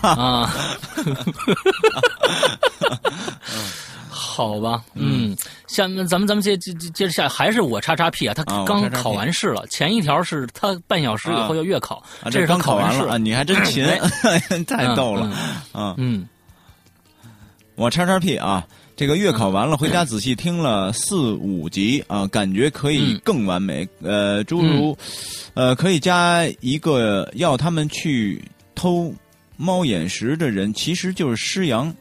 [0.01, 0.53] 啊。
[4.31, 5.35] 好吧，嗯，
[5.67, 9.67] 下面咱们咱们接接接着下，还是我叉叉 P 啊，他刚考完试了。
[9.67, 12.01] 前一条是他半小时以后要月考，
[12.31, 13.17] 这是刚考完了啊！
[13.17, 13.85] 你还真勤，
[14.65, 15.29] 太逗了
[15.73, 15.95] 啊！
[15.97, 16.25] 嗯，
[17.75, 18.65] 我叉叉 P 啊，
[18.95, 23.85] 这个月考完了，回家仔细听了四五集啊，感觉可以更完美。
[24.01, 24.97] 呃，诸如
[25.55, 28.41] 呃，可以加一个要他们去
[28.75, 29.13] 偷
[29.57, 31.93] 猫眼石的人，其实就是施阳。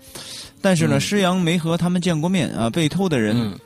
[0.63, 3.59] 但是呢，施洋没和他们见过面啊，被偷的人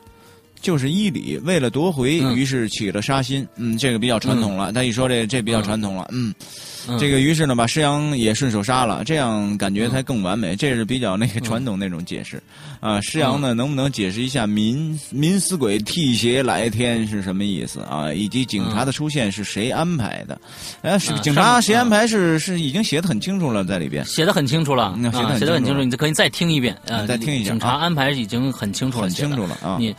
[0.64, 3.46] 就是伊里，为了夺回，于是起了杀心。
[3.56, 4.72] 嗯，这个比较传统了。
[4.72, 6.08] 他一说这，这比较传统了。
[6.10, 6.34] 嗯，
[6.98, 10.56] 这个于是呢，把施阳也顺手杀了，这样感觉才更完美。
[10.56, 12.42] 这是比较那个传统那种解释。
[12.80, 18.10] 啊，施阳呢，能不能解释一下“民民死鬼替邪来天”是什么意思啊？
[18.10, 20.40] 以及警察的出现是谁安排的？
[20.80, 22.06] 哎，是警察谁安排？
[22.06, 24.98] 是是已经写的很清楚了，在里边写的很清楚了，
[25.38, 26.74] 写的很清楚，你可以再听一遍。
[26.86, 27.50] 呃，再听一下。
[27.50, 29.76] 警察安排已经很清楚了，很清楚了啊。
[29.78, 29.94] 你。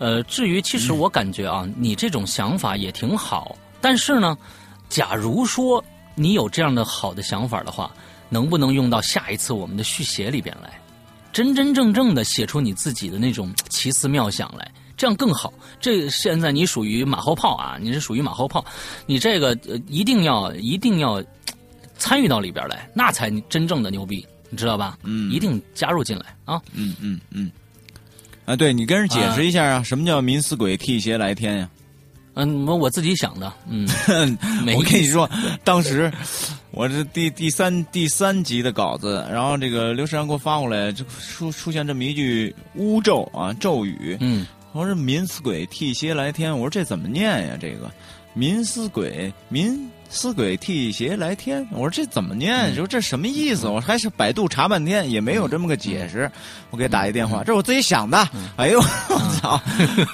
[0.00, 3.54] 呃，至于其实我感觉啊，你这种想法也挺好。
[3.82, 4.36] 但是呢，
[4.88, 5.84] 假如说
[6.14, 7.92] 你有这样的好的想法的话，
[8.30, 10.80] 能不能用到下一次我们的续写里边来，
[11.34, 15.52] 真真正正的写出你自己的那种奇思妙想来，这样更好。
[15.80, 18.64] 这现在你属于马后炮啊，你是属于马后炮，
[19.04, 19.54] 你这个
[19.86, 21.22] 一定要一定要
[21.98, 24.96] 参与到里边来，那才真正的牛逼，你知道吧？
[25.02, 26.58] 嗯，一定加入进来啊。
[26.72, 27.52] 嗯嗯嗯。
[28.50, 31.70] 啊，对你跟人解释一下啊，什么叫“民死鬼替邪来天”呀？
[32.34, 33.52] 嗯，我我自己想的。
[33.68, 33.86] 嗯，
[34.74, 35.30] 我跟你说，
[35.62, 36.12] 当时
[36.72, 44.16] 我这第第三第三集的稿子，然后这个刘世阳给我发过来，就出出现这么一句巫咒啊，咒语。
[44.18, 47.56] 嗯，我说“民死鬼替邪来天”，我说这怎么念呀？
[47.60, 47.88] 这个
[48.34, 49.88] “民死鬼民”。
[50.10, 52.74] 死鬼替邪来天，我说这怎么念？
[52.74, 53.68] 说这什么意思？
[53.68, 56.30] 我还是百度查半天也没有这么个解释。
[56.70, 58.28] 我给打一电话，这是我自己想的。
[58.56, 59.62] 哎呦， 我操，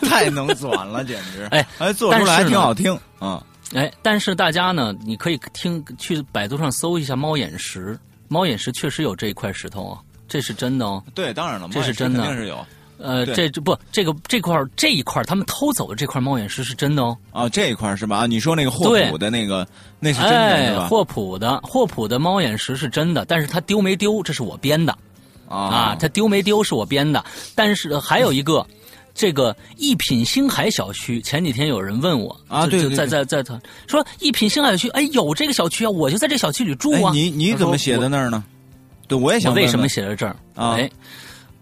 [0.02, 1.48] 太能转了，简直！
[1.50, 3.42] 哎，哎，做出来还挺好听啊。
[3.74, 11.02] 哎，但是大家呢，你可以听去百度上搜一下猫眼石，猫眼石确实有这一块石头啊，这是真的哦。
[11.14, 12.64] 对，当然了，这是真的，肯定是有。
[12.98, 17.16] 呃，这这不这个这块这一块他们偷走的这块猫眼石是真的哦。
[17.30, 18.16] 啊，这一块是吧？
[18.16, 19.66] 啊你说那个霍普的那个，
[20.00, 20.86] 那是真的是吧？
[20.88, 24.96] 霍普的霍普的猫眼石是真的，但是他丢没丢，这是我编的。
[25.48, 27.24] 啊，他丢没丢是我编的，
[27.54, 28.66] 但是还有一个，
[29.14, 37.12] 这个一品星海小区，前几天有人问我啊，对，在在在他说一品星海小区，哎，有这个小区啊，我就在这小区里住啊。
[37.12, 38.42] 你你怎么写在那儿呢？
[39.06, 40.34] 对，我也想为什么写在这儿？
[40.56, 40.90] 哎。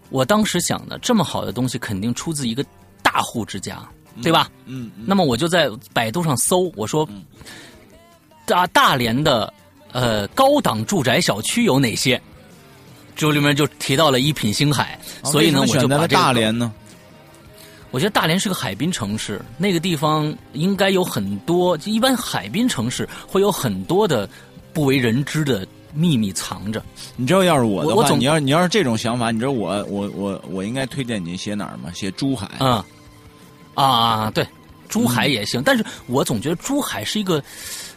[0.09, 2.63] 我当时想的，这么好的东西肯定出自一个
[3.01, 3.83] 大户之家，
[4.21, 4.49] 对吧？
[4.65, 4.91] 嗯。
[5.05, 7.07] 那么我就在百度上搜，我说
[8.45, 9.51] 大大连的
[9.91, 12.21] 呃高档住宅小区有哪些？
[13.15, 16.71] 这里面就提到了一品星海，所以呢，我就把大连呢。
[17.91, 24.29] 我觉得大连是个海滨城市，那个地方应该有很多，一般海滨城市会有很多的
[24.73, 25.65] 不为人知的。
[25.95, 26.83] 秘密藏着，
[27.15, 31.89] 你知道要是我的话，你要你要是这种想法，你知道我我我我应该推荐你写哪儿吗？
[31.93, 32.51] 写珠海。
[32.59, 32.83] 嗯，
[33.73, 34.45] 啊，对，
[34.89, 37.41] 珠海也行，但是我总觉得珠海是一个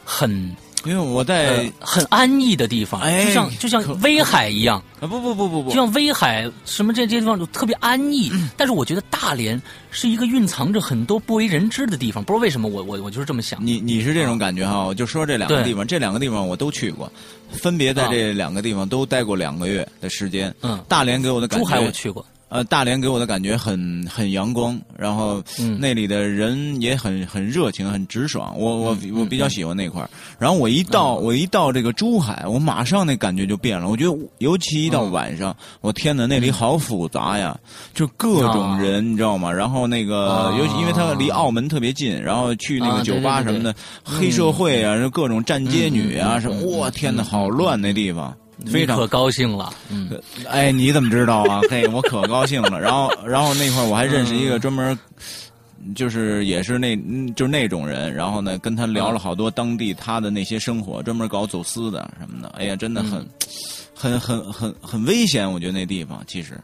[0.04, 0.56] 很。
[0.84, 5.06] 因为我在很安逸的地方，就像就像威海一样啊！
[5.06, 8.30] 不不不不不，就像威海什么这这些地方就特别安逸。
[8.56, 9.60] 但是我觉得大连
[9.90, 13.58] 是一个蕴藏着很多不为人知的地方，不知道为什么我我我就是这么想。
[13.60, 14.84] 你你是这种感觉哈？
[14.84, 17.12] 我就说这两个地方，这两个地方我都去过，
[17.50, 20.54] 分别在这两个地方都待过两个月的时间。
[20.62, 22.24] 嗯，大连给我的感觉，珠海我去过。
[22.48, 25.42] 呃，大连给我的感觉很很阳光，然后
[25.78, 28.54] 那里的人也很很热情，很直爽。
[28.58, 30.08] 我我我比较喜欢那块儿。
[30.38, 33.88] 然后我一到我一到这个珠海，我马上那感觉就变了。
[33.88, 37.58] 我觉得尤其一到晚上，我天哪，那里好复杂呀，
[37.92, 39.52] 就各种人，你知道吗？
[39.52, 48.34] 然后那个尤其因为它离澳门特别近，然后去那个酒吧什么的，黑社会啊，各种站街女啊什么，我天哪，好乱那地方。
[48.66, 50.10] 非常可高兴了，嗯，
[50.48, 51.60] 哎，你怎么知道啊？
[51.70, 52.80] 嘿，我可高兴了。
[52.80, 54.98] 然后，然后那块儿我还认识一个专门，
[55.94, 56.96] 就是也是那，
[57.34, 58.12] 就是那种人。
[58.12, 62.48] 然后呢，跟他聊了好多当地他的那些生活，专门搞走私的什么的。
[62.58, 63.24] 哎呀，真的很，
[63.94, 65.50] 很很很很危险。
[65.50, 66.60] 我觉得那地方其实，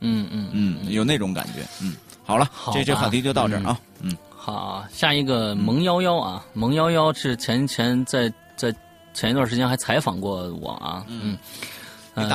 [0.00, 1.60] 嗯嗯嗯，有那种感觉。
[1.82, 1.94] 嗯，
[2.24, 3.78] 好了，这这话题就到这儿啊。
[4.00, 8.74] 嗯，好，下一个萌幺幺啊，萌幺幺是前前在在。
[9.14, 11.38] 前一段时间还采访过我啊，嗯，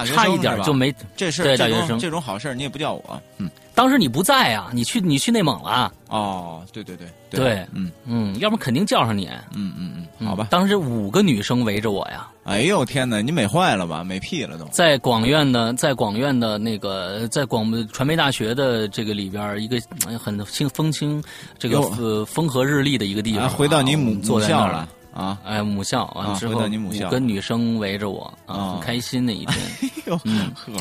[0.05, 19.78] 差一点就没这事对大学生这种好事你也不叫我，嗯，当时你不在啊，你去你去内蒙了，哦，对对对对，嗯嗯，要不肯定叫上你，嗯嗯嗯，好吧，当时五个女生围着我呀，哎呦天哪，你美坏了吧，美屁了都，在广院的在广院的那个在广传媒大学的这个里边一个
[20.17, 21.23] 很清风清
[21.59, 24.89] 这个呃风和日丽的一个地方，回到你母母校了。
[25.18, 29.57] 啊，哎，母校完之后，五个女生围着我啊，很开心的一天。
[30.24, 30.72] 嗯呵，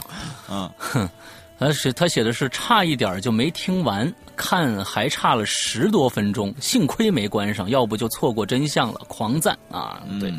[0.51, 1.09] 嗯哼，
[1.59, 9.01] 他写他写的是差一点就没听完，看还差了十多分钟，幸亏没关上，要不就错过真相了。
[9.09, 10.03] 狂赞啊！
[10.20, 10.30] 对，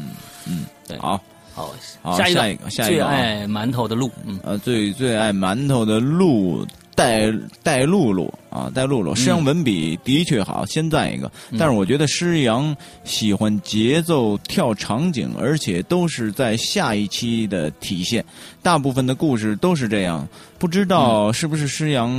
[0.45, 1.20] 嗯，对，好，
[1.56, 1.74] 好，
[2.16, 6.66] 下一个，下一个，最爱馒头的鹿，嗯，呃，最最爱馒头的鹿。
[6.98, 7.32] 带
[7.62, 11.32] 带露露啊，带露露，施阳文笔的确好，先赞一个。
[11.56, 18.26] 但是我觉得施阳喜欢节奏跳场景，而且都是在下一期的体现。
[18.64, 20.28] 大部分的故事都是这样，
[20.58, 22.12] 不知道是不是施阳，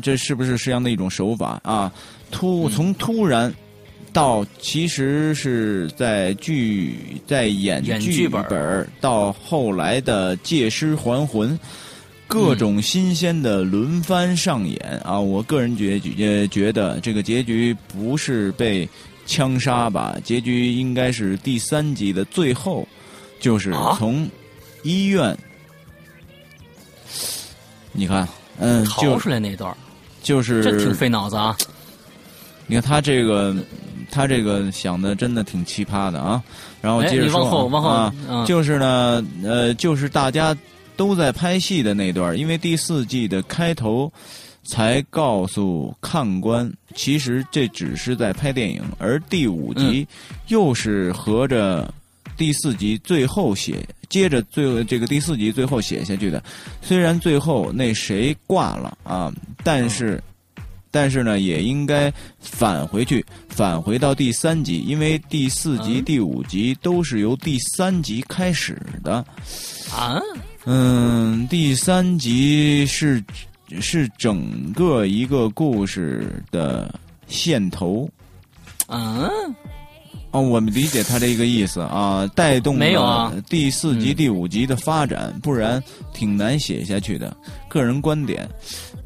[0.00, 1.92] 这是不是施阳的一种手法啊？
[2.30, 3.52] 突从突然
[4.12, 6.96] 到其实是在剧
[7.26, 11.58] 在演剧本，到后来的借尸还魂。
[12.32, 15.20] 各种新鲜的轮番上演啊！
[15.20, 18.88] 我个人觉觉觉得这个结局不是被
[19.26, 20.16] 枪杀吧？
[20.24, 22.88] 结局应该是第三集的最后，
[23.38, 24.26] 就是从
[24.82, 25.36] 医院，
[27.92, 28.26] 你看，
[28.58, 29.76] 嗯，逃出来那段
[30.22, 31.54] 就是这挺费脑子啊！
[32.66, 33.54] 你看他这个，
[34.10, 36.42] 他这个想的真的挺奇葩的啊！
[36.80, 38.10] 然后接着说啊，
[38.46, 40.56] 就是呢，呃，就是大家。
[41.02, 44.10] 都在拍戏的那段，因为第四季的开头
[44.62, 50.06] 才告诉看官，其实这只是在拍电影，而第五集
[50.46, 51.92] 又是合着
[52.36, 56.40] 第四集最后写，接着最后这个第四集最后写下去的。
[56.80, 59.32] 虽然最后那谁挂了啊，
[59.64, 60.22] 但是
[60.92, 69.16] 但是呢，也应该返回去，返回到第三集，因为第四集、第五集都是由第三集开始的
[69.90, 70.22] 啊。
[70.64, 73.22] 嗯，第三集是
[73.80, 76.94] 是整个一个故事的
[77.26, 78.08] 线头。
[78.86, 79.28] 嗯，
[80.30, 85.82] 哦，我们理解他这个意思啊，带动没有啊第四集、第五集的发展，不然
[86.12, 87.36] 挺难写下去的。
[87.68, 88.48] 个人观点，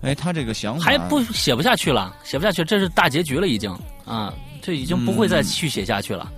[0.02, 3.70] 哎，他这个想法还不写不下去了，写不下去，这是大结局了，已经
[4.04, 6.30] 啊，这已经不会再去写下去了。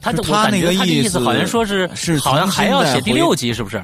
[0.00, 3.80] 他他那个意思好像说是是好像还要写第六集，是不是？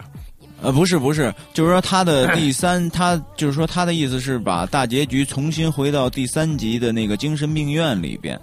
[0.61, 8.41] 呃，不是不是，就是说他的 第三，他就是说他的意思是把大结局重新回到第三集的那个精神病院里边。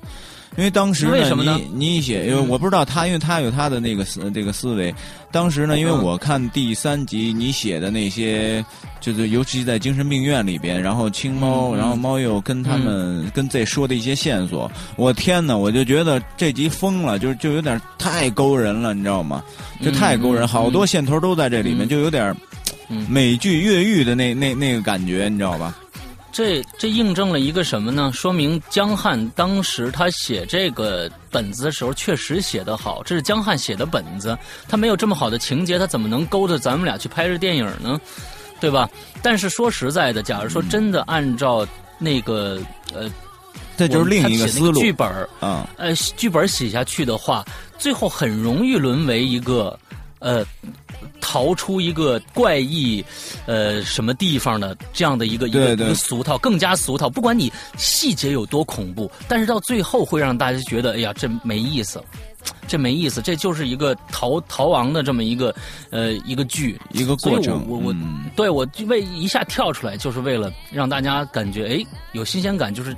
[0.57, 4.93] 因为当时呢，你你写，因为我不知道他，因为他有他的那个思这个思维。
[5.31, 8.63] 当时呢，因为我看第三集你写的那些，
[9.01, 19.43] 就是尤其在精神病院里边，然后青猫，然后猫又跟他们跟 Z 说的一些线索，我天哪，我就觉得这集疯了，就就有点太勾人了，你知道吗？
[19.83, 22.33] 就太勾人，好多线头都在这里面，就有点
[23.09, 25.75] 美剧越狱的那那那个感觉，你知道吧？
[26.35, 28.11] 这这印证了一个什么呢？
[28.13, 34.37] 说明江汉当时他写这个本子的时候确实写得好，这是江汉写的本子，
[34.67, 37.97] 他没有这么好的情节，他怎么能勾着咱们俩去拍这电影呢？
[38.59, 38.89] 对吧？
[39.21, 41.65] 但是说实在的，假如说真的按照
[41.97, 42.59] 那个
[42.93, 43.09] 呃，
[43.77, 45.07] 这就是另一个思路剧本
[45.39, 47.45] 啊，呃，剧本写下去的话，
[47.77, 49.79] 最后很容易沦为一个
[50.25, 50.45] 呃。
[51.21, 53.03] 逃出一个怪异，
[53.45, 57.09] 呃，什么地方的这样的一个一个一个俗套，更加俗套。
[57.09, 62.01] 不管你细节有多恐怖，但是到最后会让大家觉得，哎呀，这没意思，
[62.67, 65.53] 这没意思，这就是一个逃逃亡的这么一个
[65.89, 67.65] 呃一个剧，一个过程。
[67.67, 67.95] 我我我，
[68.35, 72.95] 对我为一下跳出来，就是为了让大家感觉哎有新鲜感，就是。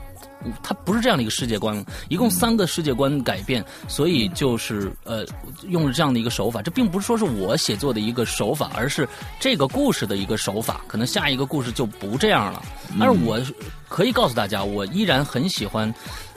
[0.63, 5.25] 它不是这样的一个世界观，一共三个世界观改变，所以就是呃
[5.67, 6.61] 用了这样的一个手法。
[6.61, 9.07] 这并不是说是我写作的一个手法，而是
[9.39, 10.81] 这个故事的一个手法。
[10.87, 12.61] 可能下一个故事就不这样了。
[12.99, 13.39] 但是我
[13.87, 15.93] 可以告诉大家，我依然很喜欢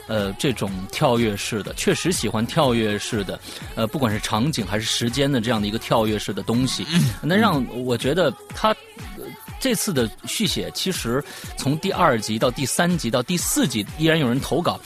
[0.07, 3.39] 呃这种跳跃式的，确实喜欢跳跃式的，
[3.75, 6.85] 呃不管是场景还是时间的这样的一个跳跃式的东西，
[7.21, 8.75] 那让我觉得它。
[9.61, 11.23] 这次的续写，其实
[11.55, 14.79] 从第二集到第三集到第四集，依然有人投稿，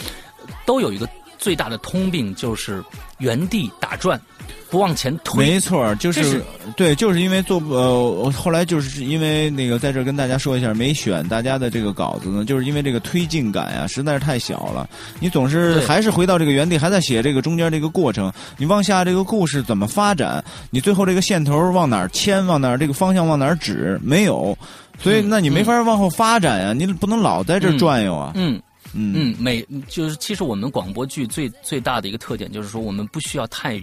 [0.66, 2.84] 都有一个最大的通病，就是
[3.18, 4.22] 原地打转。
[4.70, 6.44] 不往前推，没错，就是
[6.76, 14.90] 对，就是因为做呃，后来就是因为那个在这跟大家说一下，没选大家的这个稿子呢，就是因为这个推进感呀实在是太小了，
[15.20, 24.58] 你总是还是回到这个原地，还在写这个中间这个过程，你往下这个故事怎么发展，你最后这个线头往哪儿牵，往哪儿这个方向往哪儿指，没有，
[25.00, 28.32] 所以那你没法往后发展呀，你不能老在这转悠啊。
[28.36, 28.62] 嗯
[28.94, 29.14] 嗯。
[29.16, 33.82] 嗯，每就是其实我们广播剧最最大的一个特点就是说，我们不需要太。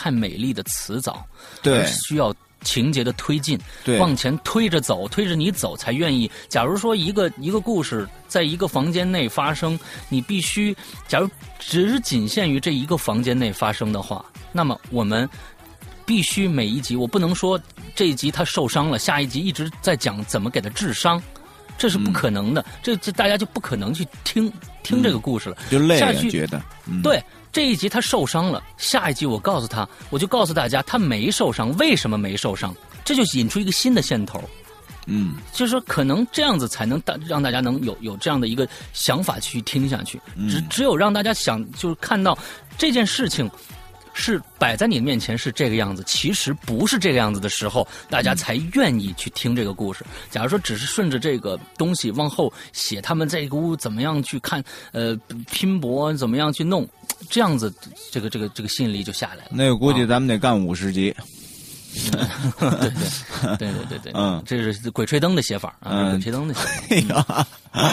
[0.00, 1.22] 太美丽的词藻，
[1.60, 6.30] 对，需要情节的推进，对，往前推着走，推着你走才愿意。
[6.48, 9.78] 假如说一个一个故事在一个房间内发生，
[10.08, 10.74] 你必须，
[11.06, 11.28] 假如
[11.58, 15.28] 只是仅限于这一个房间内发生的话，那么我们
[16.06, 17.60] 必须每一集，我不能说
[17.94, 21.22] 这一集他受伤了，下一集一直在讲怎么给他治伤，
[21.76, 24.50] 这是不可能的，这这大家就不可能去听
[24.82, 26.58] 听这个故事了，就累了，觉得。
[27.02, 27.22] 对。
[27.52, 32.74] 这一集他受伤了，下一集我告诉他，我就告诉大家他没受伤，为什么没受伤？
[33.04, 34.42] 这就引出一个新的线头，
[35.06, 40.20] 嗯，就是说可能这样子才能大让大家能有有这样的一个想法去听下去。
[40.48, 42.38] 只只有让大家想就是看到
[42.78, 43.50] 这件事情。
[44.20, 50.04] 是摆在你面前是这个样子，其实不是这个样子的时候，大家才愿意去听这个故事。
[50.30, 55.18] 假如说只是顺着这个东西往后写，他们在一个屋怎么样去看，呃，
[55.50, 56.86] 拼搏怎么样去弄，
[57.30, 57.74] 这样子，
[58.12, 59.50] 这个这个这个吸引力就下来了。
[59.52, 61.10] 那个估计咱们得干五十集。
[61.10, 61.24] 对
[62.58, 67.46] 对对对对对，嗯，这是鬼吹灯的写法啊，鬼吹灯的写法。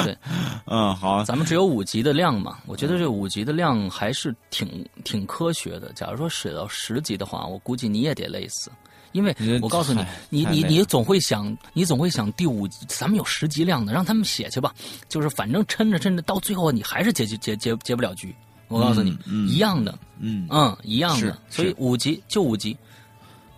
[0.04, 0.18] 对，
[0.66, 5.92] 嗯，好，咱们只有五集的量嘛，我觉得这五集的量还是挺挺科学的。
[5.94, 8.72] 假如说写到十集的话，我估计你也得累死，
[9.14, 14.74] 因为我告诉你，你你你总会想，你总会想第五咱们有十集量的，让他们写去吧，
[15.10, 18.36] 就是反正撑着撑着，到最后你还是结结结结不了局。
[18.68, 19.18] 我告诉你，
[19.48, 22.78] 一样的，嗯嗯，一样的，所以五集就五集。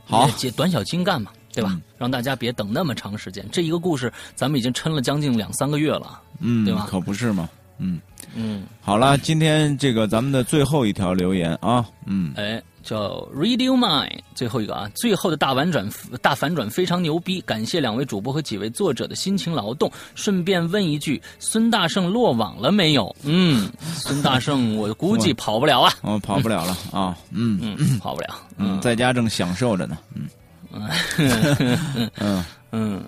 [0.09, 1.79] 好，短小精干嘛，对吧？
[1.97, 3.45] 让大家别等那么长时间。
[3.51, 6.87] 这一个故事，咱们已经撑了将近两三个月了，嗯，对吧？
[6.89, 7.99] 可不是嘛，嗯
[8.33, 8.63] 嗯。
[8.81, 15.87] 好了，今天这个咱们的最后一条留言啊，嗯，哎，叫 Radio Mind，最后一个啊，最后的大反转，
[16.21, 19.91] 大反转非常牛逼，感谢两位主播和几位作者的辛勤劳动。
[20.15, 23.15] 顺便问一句，孙大圣落网了没有？
[23.23, 28.27] 嗯， 孙大圣，我估计跑不了啊，我跑不了了 啊，嗯嗯，跑不了。
[28.57, 29.97] 嗯，在家正享受着呢。
[30.13, 30.89] 嗯，
[32.17, 33.03] 嗯嗯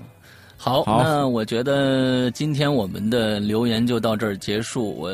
[0.63, 4.95] 嗯，好，那我觉得今天我们的留言就到这儿结束。
[4.95, 5.11] 我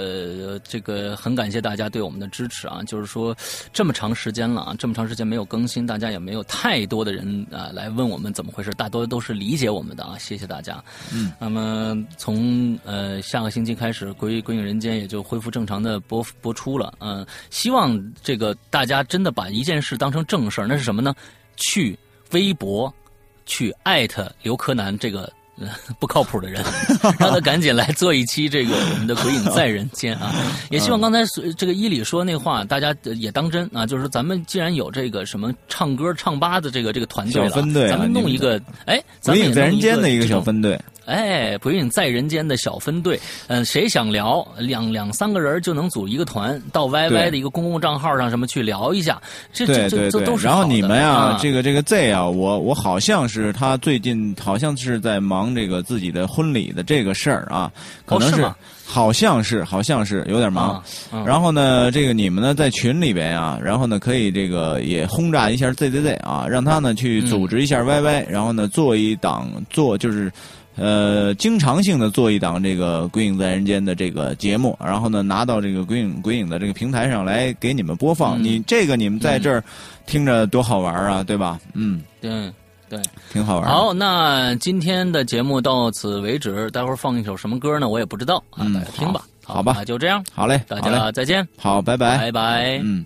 [0.60, 3.36] 这个很感谢大家对我们的支持啊，就是说
[3.72, 10.84] 这么长时间了啊，这么长时间没有更新，大家也没有太多的人啊来问我们怎么回事，大多都是理解我们的啊，谢谢大家。
[11.14, 16.94] 嗯，那么从呃下个星期开始，《归归影人间》也就恢复正常的播播出了。
[17.00, 21.16] 嗯，希望这个大家真的把一件事当成正事儿，那是什么呢？
[21.56, 21.98] 去
[22.32, 22.94] 微博
[23.46, 25.32] 去艾特刘柯南这个。
[26.00, 26.64] 不靠谱的人，
[27.20, 30.34] 让他赶紧来做一期这个我们的《鬼影在人间》啊！
[30.70, 31.20] 也希望刚才
[31.58, 33.86] 这个伊里说那话，大家也当真啊！
[33.86, 37.50] 就是咱们既然有这个什么唱歌唱吧的这个这个团队了，
[37.90, 40.80] 咱们弄一个哎，《鬼影在人间》的一个小分队。
[41.06, 43.18] 哎，鬼影在人间的小分队，
[43.48, 49.22] 嗯，谁想聊两两三个人就能组一个团，到 YY 的一个公共账号上什么去聊一下，
[49.54, 57.72] 这这这都是然后你们啊，这个这个 Z 啊，我我好像是他最近好像是在忙这个自己的婚礼的这个事儿啊，
[58.06, 58.50] 可能是
[58.86, 60.82] 好像是好像是有点忙。
[61.26, 70.32] 然后呢，这个你们呢在群里边啊，然后呢可以这个也轰炸一下 ZZZ 啊，让他呢去组织一下 YY，然后呢做一档做就是。
[70.80, 78.40] 呃，经常性的做一档这个《鬼影在人间》的这个节目，然后呢，拿到这个鬼影鬼影的这个平台上来给你们播放。
[78.44, 79.64] 你这个你们在这儿
[80.06, 81.60] 听着多好玩啊，对吧？
[81.74, 82.30] 嗯，对
[82.90, 83.02] 对，
[83.32, 83.70] 挺好玩。
[83.70, 87.90] 好，那今天的节目到此为止，待会儿放一首什么歌呢？
[87.90, 89.22] 我也不知道啊，大家听吧。
[89.44, 90.24] 好吧，那就这样。
[90.34, 91.48] 好嘞，大家再见。
[91.58, 92.80] 好，拜拜，拜拜。
[92.84, 93.06] 嗯。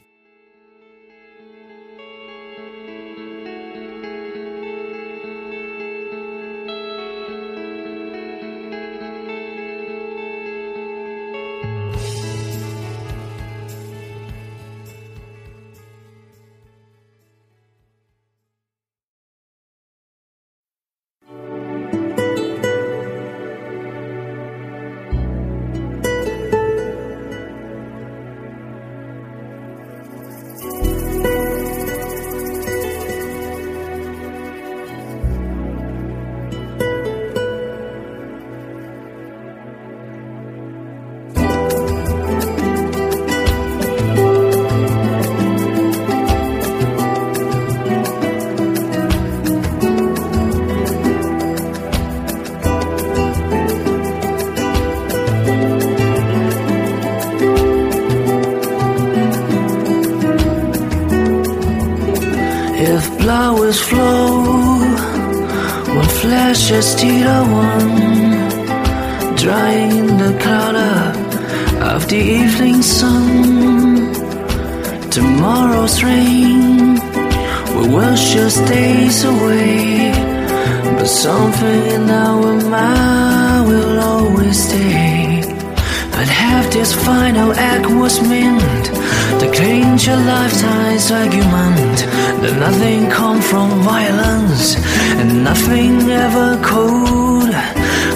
[90.02, 91.98] Change a lifetime's argument
[92.42, 94.76] That nothing come from violence
[95.20, 97.54] And nothing ever could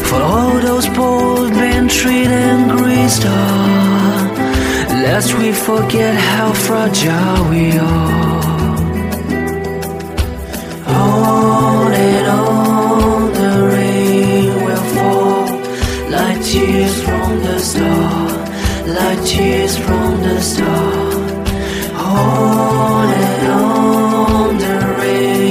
[0.07, 4.33] For all those bold men treated and greased are
[5.05, 8.75] Lest we forget how fragile we are.
[10.87, 15.45] On and on the rain will fall
[16.09, 18.29] Like tears from the star
[18.87, 21.24] Like tears from the star
[22.17, 25.44] And on the rain